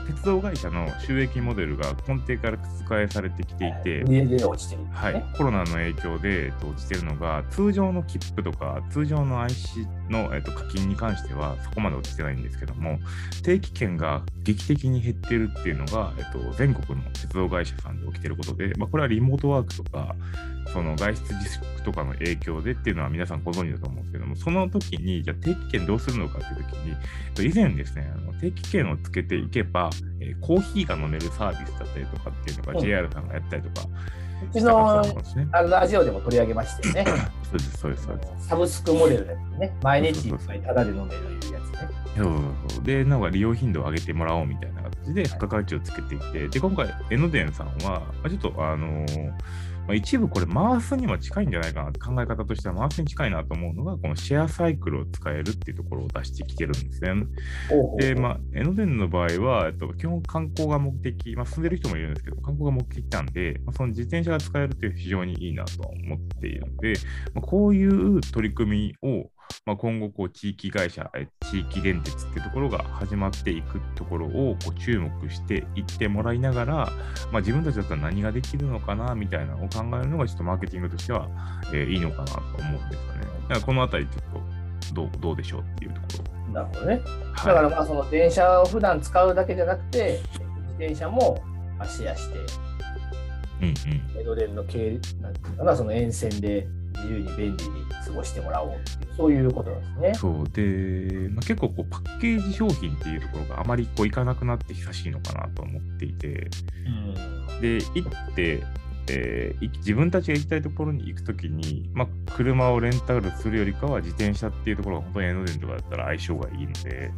[0.07, 4.89] 鉄道会社の収益モデルが根底から覆されてきていて、家で落ちてる、ね。
[4.93, 12.99] はい、コロナの影響で、えっと、落ちてるのが、通常の切符とか、通常の IC の、えっと、課金に関しては、そこまで落ちてないんですけども、
[13.43, 20.15] 定期券が劇的に減ってるっていうのが、えっと、全国の鉄道会社さんで起きてることで、まあ、これはリモートワークとか、
[20.73, 33.87] その外出自粛とかの影響でっていうのは皆さんご存知だと思うんですけども、その時に、じゃあ定期券どうするのかっていう時に、えっと以前ですね、あの定期券をつけていけば、えーコーヒーが飲めるサービスだったりとかっていうのがうん JR さんがやったりとか
[34.41, 34.51] うん
[35.17, 35.47] ですね。
[35.51, 37.05] あのラジオでも取り上げましたよね。
[37.43, 38.47] そうです、そうです、そうです。
[38.47, 39.77] サブスクモデルだったね。
[39.83, 41.61] 毎日いっぱいタダで飲めるやつね。
[42.17, 42.33] そうそう
[42.75, 49.31] そうで、なんか利用頻度を上げてもらおうみたいな形で付加価値をつけていて、で、今回、江ノ電さんは、まあちょっと、あのー
[49.87, 57.13] まあ、一部これ回すには近いんじゃないかなって考え方としては回すに近いなと思うのが、このシェアサイクルを使えるっていうところを出してきてるんですね。
[57.97, 66.93] で、まあ、江ノ電の場合は、えっと、基本観光が目的、まあ、住んでる人もいるんですけど、観光が目的なんで、まあ、その自転車が使えるという非常にいいなとは思っているので、
[67.33, 69.29] まあ、こういう取り組みを、
[69.65, 76.73] まあ、今後こう、地域会社、え地域電鉄っていうところが始まっていくところをこう注目していってもらいながら、
[77.31, 81.27] まあ、自分たちだったら何ができるのかなみたいなのを考えるのが、ちょっとマーケティングとしては、
[81.73, 83.21] えーいいのかなと思うんですよね。
[83.47, 86.07] だからこのあたり、ちょっとどうどうでしょうっていうとこ
[86.47, 86.53] ろ。
[86.53, 86.97] なるほどね。
[86.97, 91.41] だはいからまあその電車を普段使うだけじゃなくて、自転車も
[91.77, 92.39] まあシェアして、
[93.61, 93.73] うんうん
[94.19, 100.13] 江ノ電の経なんていうかな、その沿線で自由に便利に過ごしてもらおうっていう、そういうことですね。
[100.13, 106.49] そうで、まあ、結構こうパッケージ商品っていうところがあまりこういかなくなって久しいのかなと思っていて、
[107.61, 108.63] で、行って、
[109.09, 117.11] えーい自分たちが行きたいところに行くときに、まあ、車をレンタルするよりかは自転車っていうところが本当に江ノ電とかだったら相性がいいので、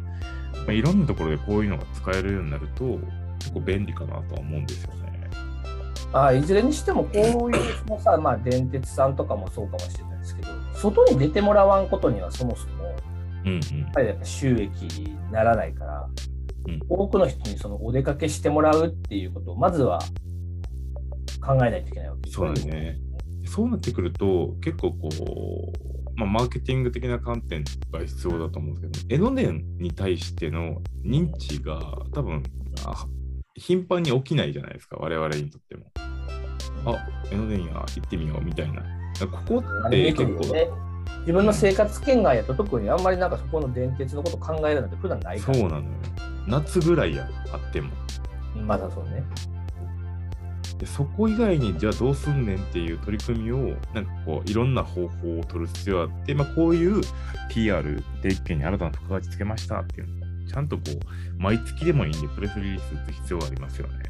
[0.54, 2.98] まあ、いろんなところでこういうのが使えるようになると、
[3.38, 5.03] 結構便利かなとは思うんですよね。
[6.14, 7.10] あいずれにしても、こ
[7.46, 12.96] ういうそのさ、 まあ、電鉄さんとかもそうかもしれないですけど、外に出てもらわんことにはそもそも、
[13.44, 13.60] うんうん。
[13.92, 16.08] ぱりやっぱ収益にならないから、
[16.66, 19.98] うん多くの人にそのお出かけしてもらうっていうことを、まずは
[21.44, 22.98] 考えないといけないわけですそうだね。
[23.44, 31.80] そうなってくると、結構こう、まあ、マーケティング的な観点が必要だと思うんですけど、江ノ電に対しての認知が
[32.12, 32.42] 多分
[32.86, 33.06] あ
[33.56, 35.86] 頻繁に起きないじゃないですか、我々にとっても。
[36.86, 38.82] あ、江ノ電や行ってみようみたいな。
[39.20, 40.68] ここって結構、ね、
[41.20, 45.54] 自分の生活圏外やと特にあんまりなんかそこの電鉄のこと考えるなんて普段ないから。
[45.58, 45.84] そうなのよ。
[46.48, 47.90] 夏ぐらいや、あっても。
[48.66, 49.24] まだそうね。
[50.78, 57.00] でそこ以外にじゃあどうすんねんっていう取り組みをなんかこういろんな方法を取る必要があって、まあ、こういう
[57.48, 60.23] PR 定期券に新たな付加価値つけましたっていう
[60.54, 64.04] ちゃんとこう毎月でもいいんでプレスリリース打つ必要がありますよね。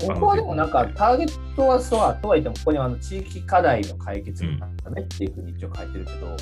[0.00, 6.36] ここはでもなんかターゲットはそうとはいってもここにはあの地域課題の解決のためっていうふうに一応書いてるけど、うん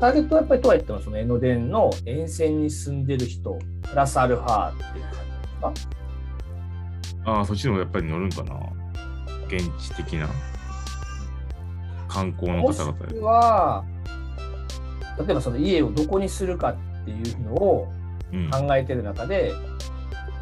[0.00, 5.04] ターゲットはやっぱりとはいってもその江ノ電の沿線に住んでる人プラスアルファっていう
[5.62, 5.86] 感じで
[7.08, 7.32] すか？
[7.32, 8.58] ああ、そっちの方がやっぱり乗るんかな。
[9.48, 10.28] 現地的な
[12.08, 13.84] 観光の方々くは
[15.18, 16.74] 例えばその家をどこにするか
[17.12, 17.88] っていうのを
[18.32, 19.52] うん、考えてる中で、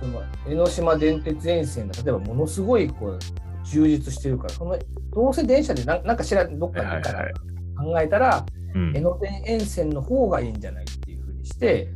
[0.00, 3.18] その江ノ島電鉄沿線が例えばものすごいこう
[3.64, 4.78] 充実してるからその
[5.12, 7.34] どうせ電車でななんか知らんどっかに行くからはいはい
[7.76, 8.96] 考えたら、うん。
[8.96, 11.88] 江ノ電沿線の方がいいんじゃないっていうふうにして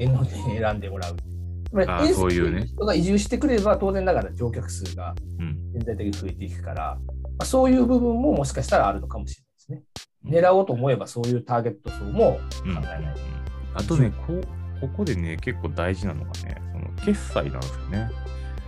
[0.00, 1.16] 江ノ電選んでもらう。
[1.16, 2.60] つまりあー沿そういうね。
[2.60, 5.58] 線の人が移住してくれば当然ながら乗客数がうん。
[5.74, 9.36] 全体的に増えていくから、まあ、そういう部分ももしかしたらあるのかもし
[9.68, 10.32] れないですうん。
[10.32, 10.40] ね。
[10.40, 12.74] 狙おうと思えばそういうターゲット層もうん。
[12.74, 13.33] 考えない。
[13.74, 14.42] あとねこう、
[14.80, 18.10] ここでね、結構大事なのがね、その決済なんですよね。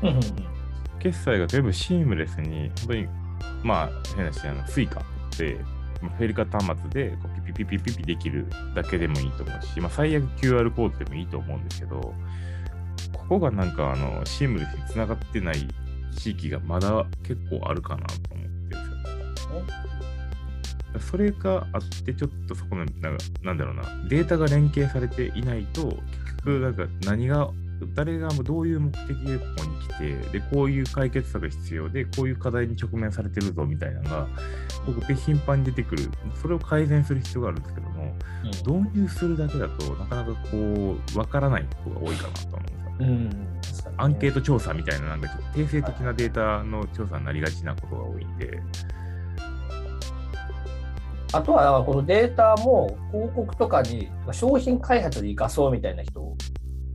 [0.03, 0.23] うんうんうん
[0.99, 3.09] 決済が全部シームレスに、本当に、
[3.63, 5.03] まあ、変な話、あの、スイカ
[5.39, 5.61] で、
[6.03, 12.15] まあフェリカ端末でこうピピピピピピできるだけでもいいと思うし、まあ、最悪 QR コードでもいいと思うんですけど、
[13.13, 15.69] ここがなんか、あの、シームレスにつながってない
[16.17, 19.86] 地域がまだ結構あるかなと思ってるんですよ。
[21.01, 27.51] それがあって、ちょっとそこの、なんかなんだろうな、データが連携されていないと、結局、なんか何が
[27.95, 29.89] 誰がどういう目的でここに来
[30.31, 34.29] て、で、こういう解決策が必要で、こういう課題に直面されてるぞみたいなのが、
[34.87, 36.05] ここで頻繁に出てくる、
[36.41, 38.15] それを改善する必要があるんですけども、
[38.65, 43.91] 導入するだけだとなかなかこう、わからないことが多いかなと思うんですよ。
[43.91, 43.97] うん。
[43.99, 44.37] アンケート。
[44.37, 48.61] ト調査みたいな、なんかちょっと定性的なデータの調査になりがちなことが多いんで、
[51.33, 56.37] あとは、このデータも広告とかに商品開発で生かそうみたいな人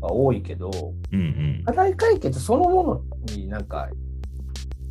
[0.02, 0.72] が多いけど、
[1.12, 1.24] うんう
[1.62, 1.64] ん。
[1.66, 3.90] 課題解決そのものになんか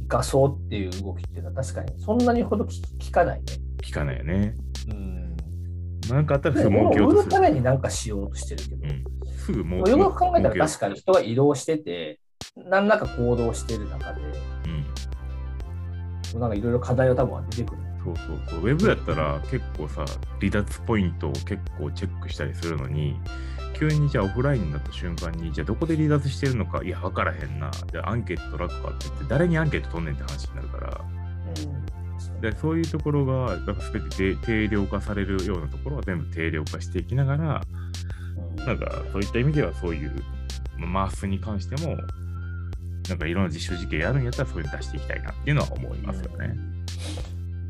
[0.02, 3.44] 生かそうっていう動きっていうのは確かにそんなにほど聞聞かないね。
[3.82, 4.54] 聞かないよね。
[4.88, 5.36] うん。
[6.08, 7.22] なんかあったらすぐ儲けようとする。
[7.22, 9.04] 売るためになんかしようとしてるけど、うん、
[9.38, 12.20] すぐ儲よく考えたら確かに人が移動してて、
[12.56, 14.20] 何らか行動してる中で、
[16.34, 17.80] うん、なんかいろいろ課題は多分出てくる。
[18.04, 18.60] そうそうそう。
[18.60, 20.04] ウェブやったら結構さ、
[20.40, 23.18] 離脱ポイントを結構チェックしたりするのに、
[23.74, 27.70] 急にじゃあオフラインになった瞬間に、じゃあどこで離脱してるのか、いや、分からへんな。
[27.90, 32.40] じゃあアンケート取らっかって言って、誰にアンケート取んねんって話になるから、うん。
[32.40, 37.62] でそういうところが、だから全て定定量化されるようなところは全部定量化していきながら、
[38.66, 40.22] なんかそういった意味ではそういう、
[40.76, 41.96] まあマースに関しても、
[43.08, 46.54] なんかいろんな実証実験やるんやったらそういうの出していきたいなっていうのは思いますよね。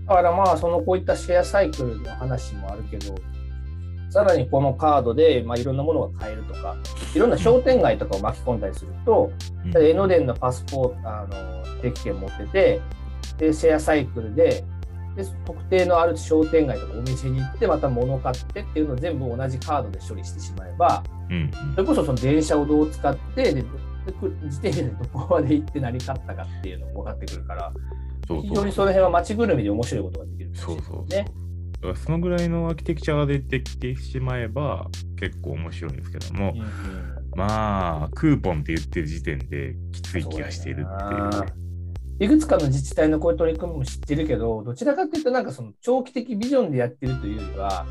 [0.07, 3.15] だからまあそのこういったシェアサイクルの話もあるけど
[4.11, 6.77] さらにこのカードでまあいろんなものが買えるとか
[7.15, 9.31] いろんな商店街とかを巻き込んだりすると、
[9.65, 9.85] うん。
[9.85, 12.81] 江ノ電のパスポートあの定期券持ってて
[13.39, 14.65] でシェアサイクルで
[15.17, 23.65] で特定のある商店街とかお店に行ってまた物を買ってっていうのを全部同じカードで処理してしまえばうんそれこそその電車をどう使ってでで
[24.45, 27.73] 自転車でどこまで行って何買ったかっていうのも分かってくるから
[28.31, 31.13] そうそう非常にその辺は街ぐるみで面白いことができるかそうそう。
[31.13, 31.25] ね。
[31.73, 34.87] だからそのぐらいのアーキテクチャが出てきてしまえば
[35.19, 36.67] 結構面白いんですけども、うんうん
[37.35, 41.53] まあ、クーポンって言ってる時点できつい気がしているっていうね。
[42.21, 47.87] いくつかの自治体のこういう取り組みも知ってるけど、どちらかというと、なんかその長期的ビジョンでやってるというよりは、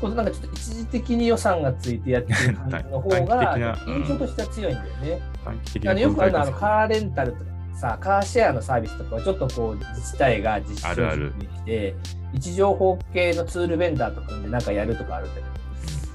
[0.00, 5.20] こうなんかちょっと一時的に予算がついてやってる感じの方が 印象としては強いんだよね。
[5.44, 11.94] 短期的あのよくあるのはカーレンタルとかさ、カーシェアのサービスとかはちょっとこう自治体が実証あるある実験して、
[12.34, 15.40] 位置情報系のツールベンダーと組んでなんかやるとかあるんだ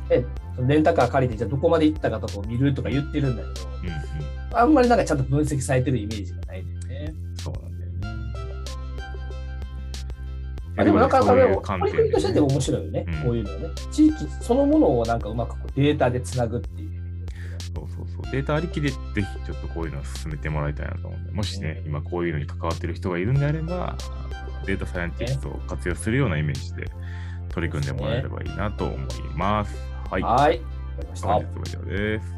[0.09, 7.13] けど、でそのレンタカー借りてじゃあどこまで行ったかとかを見るとか言ってるんだけど、うんうん、あんまりなんかちゃんと分析されてるイメージがないんだよね。
[7.35, 7.97] そうなんだよね。
[10.75, 13.67] あでもなかなかそういねう観点取り組みとしてでねで面白いよね、うんこういうのはね。
[13.91, 17.02] 地域そのものをなんかうまくこうデータでつなぐっていう。
[18.31, 23.95] データありきでぜひちょっとこういうのを進めてもらいたいなと思うんで、もしね、うん今こういうのに関わってる人がいるんであれば、
[24.65, 26.89] データサイエンティストを活用するようなイメージで
[27.49, 28.99] 取り組んでもらえればいいなと思い
[29.35, 29.75] ます。
[30.09, 30.21] はい。
[30.21, 30.61] はい。
[30.95, 32.33] 本日は以上です。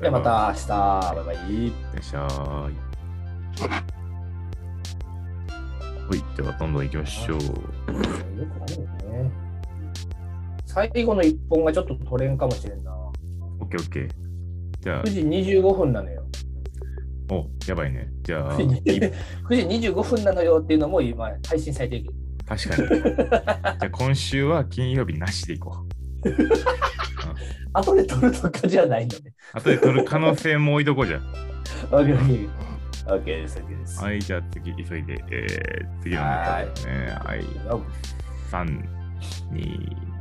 [0.00, 0.68] ではまた明日。
[0.68, 1.66] バイバイ。
[1.66, 2.22] いらっしゃい。
[6.06, 7.38] はい、ではどんどん行きましょう。
[7.38, 7.52] よく
[8.62, 8.80] あるよ
[9.22, 9.30] ね。
[10.66, 12.92] 最後の一本がちょっと取れんかもしれんな。
[13.60, 14.23] OK、OK。
[14.84, 15.20] じゃあ9、時
[15.60, 16.22] 25分なのよ。
[17.30, 18.06] お、やばいね。
[18.22, 19.00] じゃあ、9時
[19.48, 22.10] 9時25分なのよっていうのも今配信されてる。
[22.46, 22.88] 確かに。
[23.00, 25.86] じゃあ今週は金曜日なしでいこ
[26.22, 26.28] う。
[27.72, 29.32] 後で取るとかじゃないのね。
[29.54, 31.22] 後で取る可能性も置いとこうじゃん。
[31.90, 32.48] OK、
[33.06, 34.02] OK です、OK です。
[34.02, 37.18] はい、じゃあ次、急いで、えー、次のネタですね。
[37.24, 37.40] はい、
[38.50, 38.84] 3、
[39.50, 40.13] 2、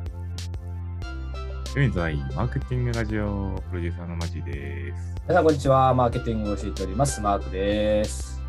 [1.76, 5.16] 現在、マーケティングラジオプロデューサーのマジです。
[5.24, 5.92] 皆さん、こんにちは。
[5.96, 7.20] マーケティングを教えております。
[7.20, 8.40] マークです。
[8.40, 8.46] よ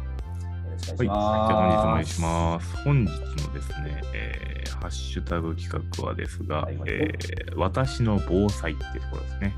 [0.75, 1.47] ろしくおはい、願いします。
[1.49, 2.77] じゃあ本日もお願いします。
[2.85, 9.55] 本日のですね、えーハッシュタグ企画はですが、はいはいえー私の防災っていうところですね。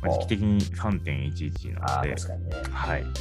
[0.00, 2.16] まあお時期的に3.11なので、ね。
[2.72, 3.02] はい。
[3.02, 3.12] なん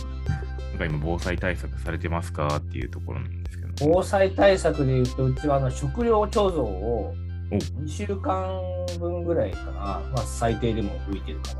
[0.77, 3.73] か今、防災対策されてますかっていうところなんですけど。
[3.91, 7.15] 防災対策でいうと、うちはあの食料貯蔵をお
[7.51, 8.61] 2週間
[8.99, 9.71] 分ぐらいかな。
[9.71, 11.53] まあ、最低でも浮いてるか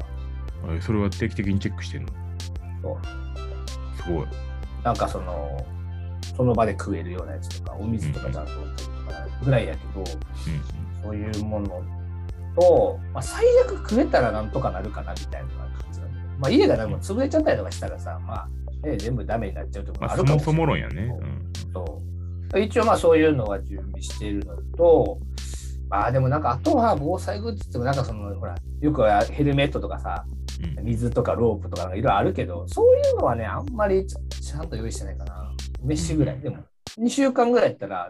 [0.68, 0.76] な。
[0.76, 2.10] えそれは定期的にチェックしてるの？
[2.82, 4.28] そうすごい。
[4.84, 5.66] なんかその、
[6.36, 10.06] その場で食えるようなやつとか、お水とかちゃんと置いてるとかぐらいやけど、うん
[11.02, 11.82] そういうもの
[12.60, 18.48] と、まあ、最悪食えたらなんとかなるかなみたいな感じなんだけどまあ、家がでも潰れちゃったりとかしたらさ、ま
[18.84, 21.02] あ、ね、全部ダメになっちゃうところまあ、るかもしれないそもそも論やね。
[21.04, 22.02] うんそ
[22.54, 25.20] う一応まあそういうのは準備しているのと、
[25.90, 30.26] まあでもなんかあとは防災グッズってもなんかそのほらよくはヘルメットとかさ
[30.78, 35.52] うん水とかロープとかいろいろあるけどそういうのはねあんまりちちゃんと用意してないかな
[35.84, 36.58] 飯ぐらいでも
[36.98, 38.10] 2週間ぐらいやったら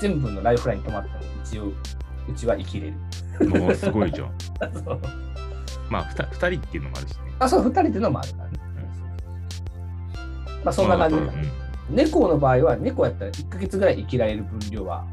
[0.00, 2.94] 全部のライフライン止まっても一応うちは生きれる
[3.40, 4.30] もうすごいじゃん。
[5.90, 7.18] まあ 2, 2人っていうのもあるしね。
[7.38, 8.58] あ、そう、2人っていうのもあるからね。
[10.64, 11.30] まあ、そんな感じうん
[11.90, 15.04] 猫の場合は、猫やったら1ヶ月ぐらい生きられる分量は。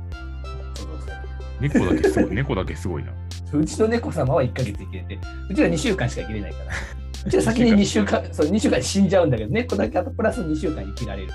[1.62, 3.12] 猫だけすごい、猫だけすごいな。
[3.54, 6.66] うちの猫様は1ヶ月生きれて、うちら2週間しか生きれないから。
[7.28, 11.32] うちら先に2週間、そう、2週間で死んじゃうんだけど、猫だけあとプラス2週間生きられる。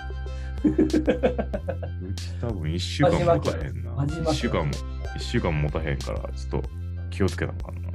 [0.65, 1.01] うち
[2.41, 3.93] 多分1週間も持たへんな。
[3.93, 4.71] マジマジ1週間も、
[5.17, 6.69] 一週間も持たへんから、ちょっと
[7.11, 7.87] 気をつけなあかんな。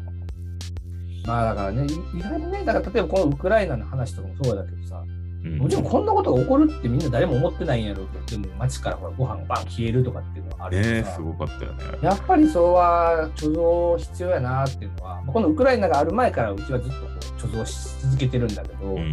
[1.26, 5.04] まあだからね、い意外にね、だから例えばこのウクライナの話とかもそうだけどさ、
[5.44, 11.84] うんもちろんこんなことが起こるってみんな誰も思ってないんやろうけど、でも街からほらご飯がバン消えるとかっていうのはあるねすごかったよね。
[12.02, 19.12] やっぱりそれは貯蔵必要やなっていうのは、まあこのウクライナがある前からうちはずっとこう貯蔵し続けてるんだけど、うんうんうん。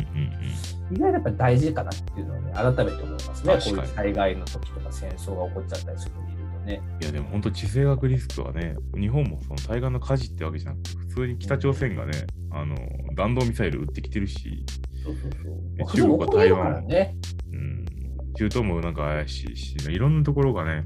[0.90, 3.52] 意外とやっぱり大事かなっていうのをね、改めて思いますね。
[3.54, 6.82] こういう災害の時とか戦争が起こっちゃったりするのを見るとね。
[7.00, 12.12] いやでも本当地政学リスクはね、日本もその対岸の火事ってわけじゃなくて、普通に北朝鮮がね、
[12.50, 12.76] あの
[13.14, 14.64] 弾道ミサイル撃ってきてるし、
[15.08, 15.52] そうそうそう。
[15.76, 17.16] えまあ普通に起こるからね。
[17.52, 17.86] うん、
[18.34, 20.84] 中東もなんか怪しいし、いろんなところがね、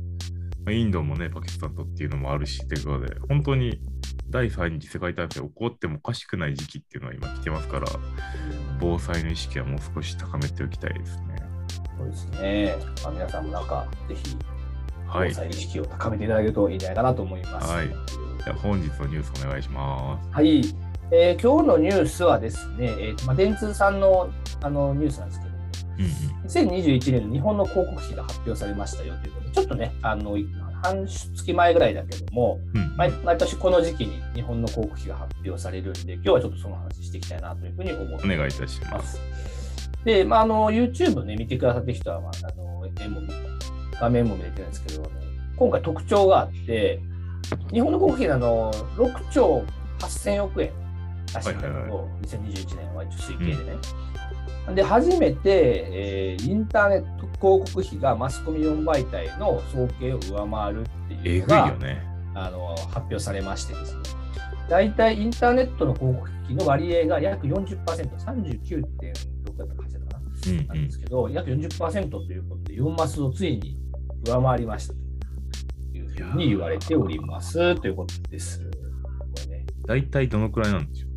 [0.64, 3.80] まあインドもね、パキスタンとっていうのもあるし、ということで、本当に
[4.30, 7.86] 第3次世界大戦起こってもおかしくない時期っていうのは今来てますから、
[8.80, 11.36] 防災の意識はもう少し高めておきたいですね。
[11.98, 12.76] そうですね。
[13.02, 14.36] まあ、皆さんもなんか、ぜひ、
[15.06, 15.34] 防はい。
[15.34, 17.70] 災意識を高めていただけるといいんじゃないかなと思います。
[17.70, 20.30] はいじゃあ本日のニュースお願いします。
[20.32, 20.62] はい、
[21.14, 24.30] えー今日のニュースはですね、えーとまあ、電通さんの
[24.62, 30.36] あのニュースなんですけど、うん2021年の日本の広告費が発表されましたよということで、ちょっとね、あの
[30.82, 32.80] 半月前ぐらいだけども、うん。
[32.80, 39.14] うん毎毎年この時期に日本の広告費が発表されるんで、今日はちょっとその話していきたいなというふうに思ってお願いいたしまます。
[39.14, 39.20] す。
[40.04, 43.28] で、まあ、あの YouTube ね、見てくださってる人は、まあ、あの絵も見
[43.98, 45.10] 画面も見れてるんですけど、
[45.56, 47.00] 今回特徴があって、
[47.72, 49.64] 日本の広告費のあの6兆
[50.00, 50.81] 8000億円
[51.34, 51.90] らしいんだけど、はいはい。
[52.26, 53.78] 2021年は一応推計でね。
[54.74, 55.38] で、初めて、
[55.90, 57.26] えーインターネット
[57.60, 60.90] 広告費がマスコミ4媒体の総計を上回るって
[61.24, 62.06] えぐいいうのがよね。
[62.34, 64.00] あの発表されましてですね、
[64.68, 68.82] 大体インターネットの広告費の割合が約40%、39.6
[69.58, 73.76] だったか8だったかな、うんなんですけど、約40%ということで、4マスをついに
[74.24, 74.94] 上回りました。
[74.94, 75.00] と
[75.98, 77.74] いうふうに言われております。
[77.80, 78.60] ということです。
[78.60, 78.70] こ
[79.50, 81.11] れね、大体どのくらいなんでしょう？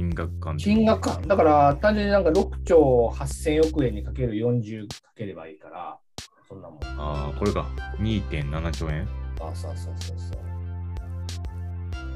[0.00, 5.98] 金額感金額感、だから単純になんか6兆8000億円にかける40かければいいから、
[6.48, 6.78] そんなもん。
[6.82, 7.66] ああ、これが
[7.98, 9.06] 2.7兆円？
[9.40, 10.38] あそうそうそうそう。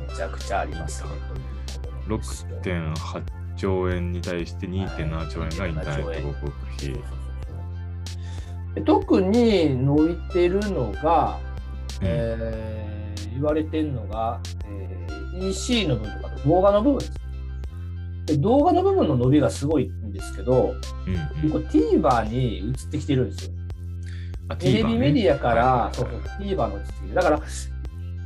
[0.08, 1.10] めちゃくちゃありますね。
[1.10, 3.22] ということなんですよ6.8
[3.56, 6.94] 兆円に対して2.7兆円がインターネット広告費。
[8.74, 11.38] で特に伸びてるのが、
[12.00, 13.04] うんえー
[13.34, 17.12] 言われてるのが、えー EC の部分とか動画の部分です。
[18.26, 20.74] で動画の部分の伸びがすごいんですけど、
[21.42, 23.52] うんこれ TVer に移ってきてるんですよ。
[24.48, 27.14] あテレビメディアから、はいそうそう TVer の移ってきてる。
[27.14, 27.40] だから、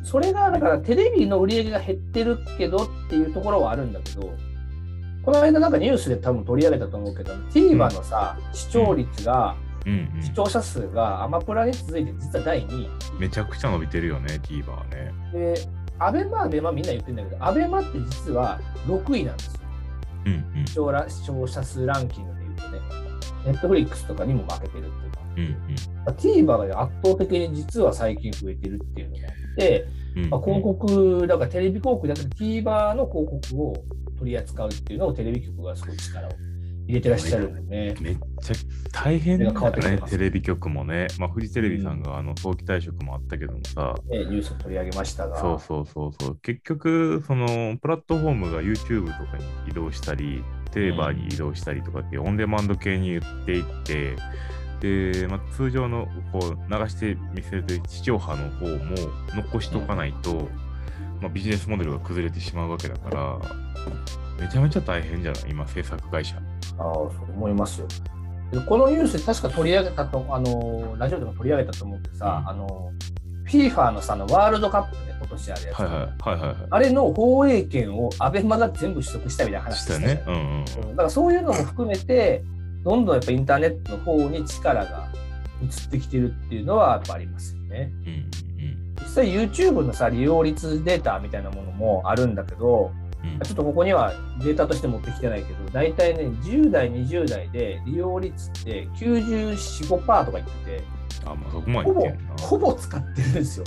[0.03, 4.33] それが、だからテレビの売り上げが減ってるけどっていうところはあるんだけど、
[5.25, 12.89] この間なんかニュースで多分取り上げたと思うけど、TVer のさ、視聴率が、うんうん視聴者数がアマプラに続いて実は第2位。
[13.19, 15.13] めちゃくちゃ伸びてるよね、TVer ね。
[15.33, 15.55] で、
[15.99, 19.58] アベマ、アベマみんな言ってるんだけど、アベマって実は6位なんですよ。
[20.29, 22.81] うんうん視聴ら視聴者数ランキングで言うとね。
[23.47, 25.21] ネットフリックスとかにも負けてるっていうか。
[25.37, 25.57] うん
[26.15, 33.77] TVer が圧倒的に実は最近増えてるっていうのがあって、うんうんまあ、広告、だからテレビ広告だけど TVer の広告を
[34.19, 36.31] 取り扱うっていうのをテレビ局がすごい力を
[36.89, 37.95] 入れてらっしゃるんでね。
[38.01, 38.55] めっちゃ
[38.93, 41.07] 大変だね、テレビ局もね。
[41.19, 45.39] まあ、フジテレビさんがあの早期退職もあったけどもさ、ねニュースを取り上げましたが。
[45.39, 46.39] そうそうそうそう。
[46.41, 54.17] 結局、そのプラットフォームが YouTube とかに移動したり、テレバーに移動したりとかっていうオンデマンド系に言っていって、
[54.81, 58.97] で、まあ、通常のこう流して見せる地上波の方も
[59.37, 60.49] 残しとかないと、
[61.21, 63.39] まあ、ビジネスモデルが崩れてしまうわけだから、
[64.39, 65.43] めちゃめちゃ大変じゃない？
[65.51, 66.37] 今、制作会社。
[66.37, 66.41] あ
[66.81, 67.89] あ、そう思いますよ。
[68.53, 72.93] でこのニュースで確か取り上げたと、あの、ラジオでも取り上げたと思うけどさ、うんあの、
[73.47, 75.79] FIFA のさ、あのワールドカップで今年あるやつ。
[75.81, 79.71] はいはいはいはいはあれの放映権をアベマが全部取得したみたいない。
[79.71, 80.25] 話したよね。
[80.27, 82.43] うんうんうんだからそういうのも含めて、
[82.85, 85.09] どんどんやっぱインターネットの方に力が
[85.63, 87.93] 移ってきてるっていうのはやっぱありますよね。
[88.03, 88.29] うんうん
[89.01, 92.91] 実際 YouTube のさ、利用率データみたいなものもあるんだけど、
[93.35, 94.13] うんちょっとここには
[94.43, 99.55] データとして持ってきてないけど、大体ね、10代、20代で利用率って94、
[99.87, 100.83] 5%とか言ってて、
[101.25, 102.07] あ、まあそこまでほぼ。
[102.41, 103.65] ほぼ使ってるんですよ。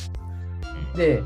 [0.95, 1.21] で、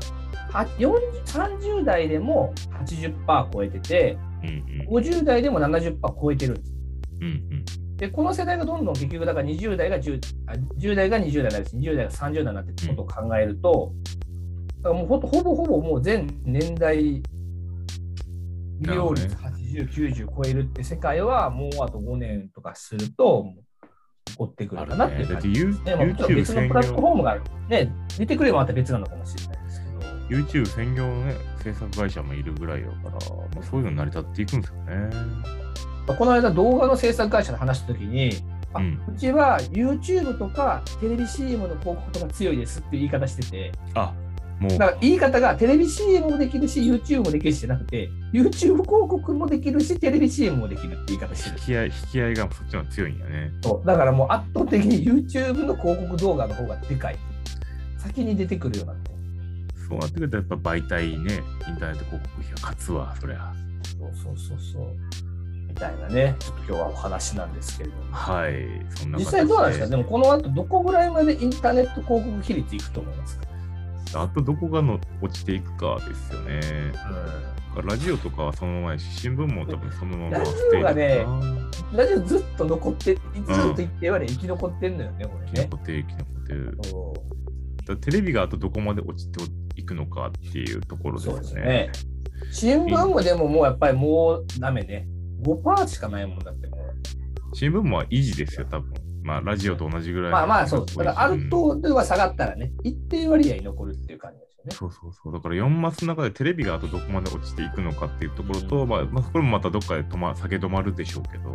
[0.50, 2.54] は40 30代でも
[2.86, 6.74] 80%超えてて、うん50代でも70%超えてるんです。
[7.20, 7.64] うんうん
[7.96, 13.92] で、この世代がどんどん結局、だから20代が 10, あ10代が20代になるし、20代が30代になってってことを考えると、
[14.82, 17.22] だからもうほほぼほぼもう全年代
[18.80, 23.52] 利用率な80、90超えるって世界はもうあと5年とかすると、
[24.26, 25.52] 起こってくあるかなって感じ。
[25.52, 30.42] You- ねまあもちろん YouTube 別の専プラットフォ業、ームがね、出てくればまた別なのかもしれないですけど。
[30.42, 33.18] YouTube 専業のね、制作会社もいるぐらいだから、ま
[33.60, 35.10] あ、そういうの成り立っていくんですよね。
[36.06, 38.30] まあこの間動画の制作会社の話したときに、
[38.72, 44.12] あううんちは YouTube とかテレビ CM の広告とか強いですっていう言い方してて、あ、
[44.60, 51.64] もうだから言い方がテレビ CM もできるし、YouTube もできるしじゃなくて、YouTube 広告もできるし、テレビ CM もできるって言い方してる引。
[51.64, 53.52] き合い、引き合いがそっちの方が強いんやね。
[53.62, 57.16] そうだからもう圧倒的に YouTube の広告動画の方がでかい。
[57.98, 59.10] 先に出てくるようになって。
[59.88, 63.52] そうなってくると、やっぱ媒体ね、インターネット広告費が勝つわ、そりゃ。
[63.98, 64.86] そうそうそうそう。
[65.68, 68.02] みたいなね、ちょっと今日はお話なんですけれども。
[68.10, 68.54] はい、
[68.94, 69.84] そんな実際どうなんですか？
[69.84, 69.90] ね。
[69.90, 73.46] でもこの後どこぐらいまでインターネット広告比率いくと思いますか、
[74.14, 76.60] あとどこがの落ちていくかですよね。
[77.84, 81.26] ラジオとかはそのままやし、新聞も多分そのままラジオがね
[81.92, 85.76] ラジオずっと残って、ずっと言ってはね、生き残ってんのよね、これね生き残。
[85.76, 86.78] ってる、生き残ってる。
[87.86, 89.44] だテレビがあとどこまで落ちて
[89.76, 91.62] いくのかっていうところですよね。
[91.64, 91.92] ね。
[92.50, 95.06] 新聞もでももうやっぱりもうダメね。
[95.42, 96.80] 5%しかないもんだってもう。
[97.54, 98.94] 新聞も維持ですよ、多分。
[99.26, 100.32] まあ、ラジオと同じぐらい。
[100.32, 100.86] まあまあそう。
[100.86, 104.70] だからあるうん程度は下がったらね、一定割合残るっていう感じですよね。
[104.70, 105.32] そうそうそう。
[105.32, 111.50] だから4マスの中でテレビがあとどこまで落ちていくのかっていうところと、まあ、まあ、これもまたどっかで止ま下げ止まるでしょうけど、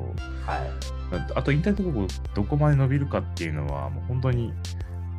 [0.45, 1.33] はい。
[1.33, 4.51] あとインターネット広告どこまで伸びるかっていうのは、もう本当に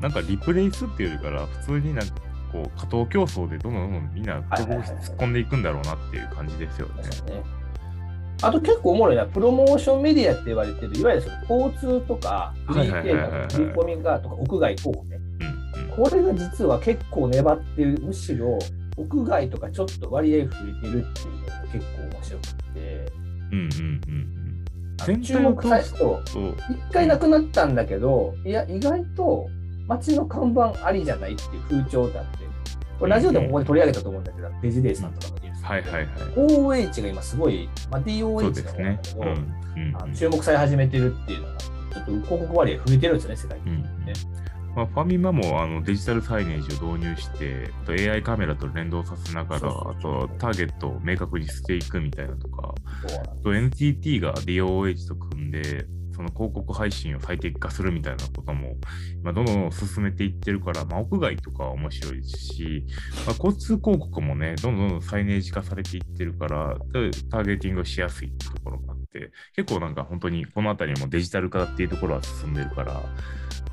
[0.02, 2.14] なんかリプレイスっていうよりから、普通になんか
[2.52, 7.02] こう、加藤競争でどんどんどんどんみんな突っ込んでいくんだろうなっていう感じですよね。
[7.02, 7.61] 確かにね。
[8.42, 15.18] あと結構おもろいな、プロモーションメディアって言われてる、いわゆるその交通とか、フリーテー振り込みがとか、屋外広告ね。
[15.96, 18.58] これが実は結構粘ってる、むしろ
[18.96, 23.12] 屋外とかちょっと割合増えてるっていうのが結構面白くて、
[23.52, 24.32] うんうんうん
[25.20, 26.20] 注目されると、
[26.70, 29.48] 一回なくなったんだけど、いや、意外と
[29.88, 32.38] 街の看板ありじゃないっていう風潮だって、
[33.00, 35.51] これラジオでもここで取り上げたと思うんだけど、デジデイさんとかの。
[35.62, 36.06] はいはいはい。
[36.36, 39.00] OH が今すごい、まあ、DOH ですね。
[39.18, 39.52] うんうん
[40.14, 44.12] 注目され始めてるっていうのが、ちょっと広告割合増えてるんですよね、世界的うんにね。
[44.74, 52.74] まあ、ファミマもあのデジタルサイネージを導入して、あと AI カメラと連動させながら、あとターゲットを明確にしていくみたいなとか、
[53.44, 58.76] NTT が DOH と組んで、その広告配信を最適化するみたいなことも、
[59.22, 62.86] ま、どんどん進めていってるから、まあ、屋外とかは面白いですし、
[63.26, 66.76] まあ、交通広告もね、どんどんサイネージ化されていってるから、
[67.30, 68.91] ターゲティングしやすいところがあって、
[69.56, 73.02] 結構なんか本当にこのあたりもデジタル化っていうところは進んでるから、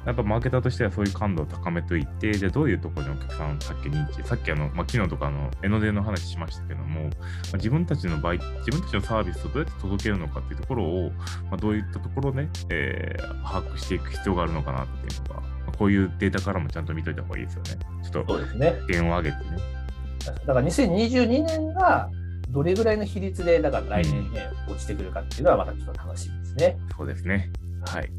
[0.06, 7.10] やっぱマーケターとしてはそういう感度を高めといて、じゃあどういうところにお客さんさっき認知、さっきあの、まあ、昨日とかの江ノ電の話しましたけども、ま
[7.54, 11.12] あ、自分たちの場合、自分たちのサービスをどうやって届けるのかっていうところを、
[11.50, 17.70] まあ、どういったところで、えー把握していく必要があるのかなっていうのが、まあこういうデータからもちゃんと見といた方がいいですよね。
[18.04, 18.76] ちょっとそうですね。
[18.88, 19.80] 点を上げてね。
[20.26, 22.10] だから2022年が
[22.50, 26.78] どれぐらいの比率で、だから来年ね、落ちてくるかっていうのはまたちょっと楽しみですね。
[26.98, 27.52] そうですね。
[27.86, 28.10] はい。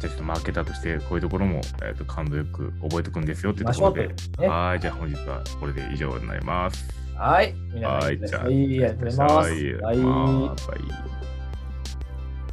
[0.00, 4.08] じゃあちょっとマーケターとしてこういうところも、えー、と感度よく覚えておくんですよっていうところで
[4.38, 4.48] ね。
[4.48, 4.80] はい。
[4.80, 6.88] じゃあ本日はこれで以上になります。
[7.16, 7.54] はい。
[7.72, 8.18] 皆さん、はい。
[8.18, 9.50] じゃあ、はい、ありがとうございます。
[9.50, 9.74] はい。
[9.74, 9.98] はい。
[9.98, 11.20] はい。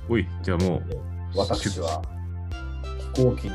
[0.09, 0.81] おい、じゃあもう、
[1.37, 2.01] 私は
[3.15, 3.51] 飛行機に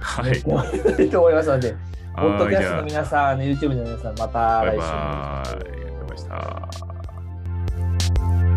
[0.00, 1.10] はい。
[1.10, 1.74] と思いますので、
[2.14, 4.90] ポッドキャストの皆さん、YouTube の皆さん、またあバイ来週バイ。
[4.90, 6.87] ありがとうございました。
[8.16, 8.47] Thank you.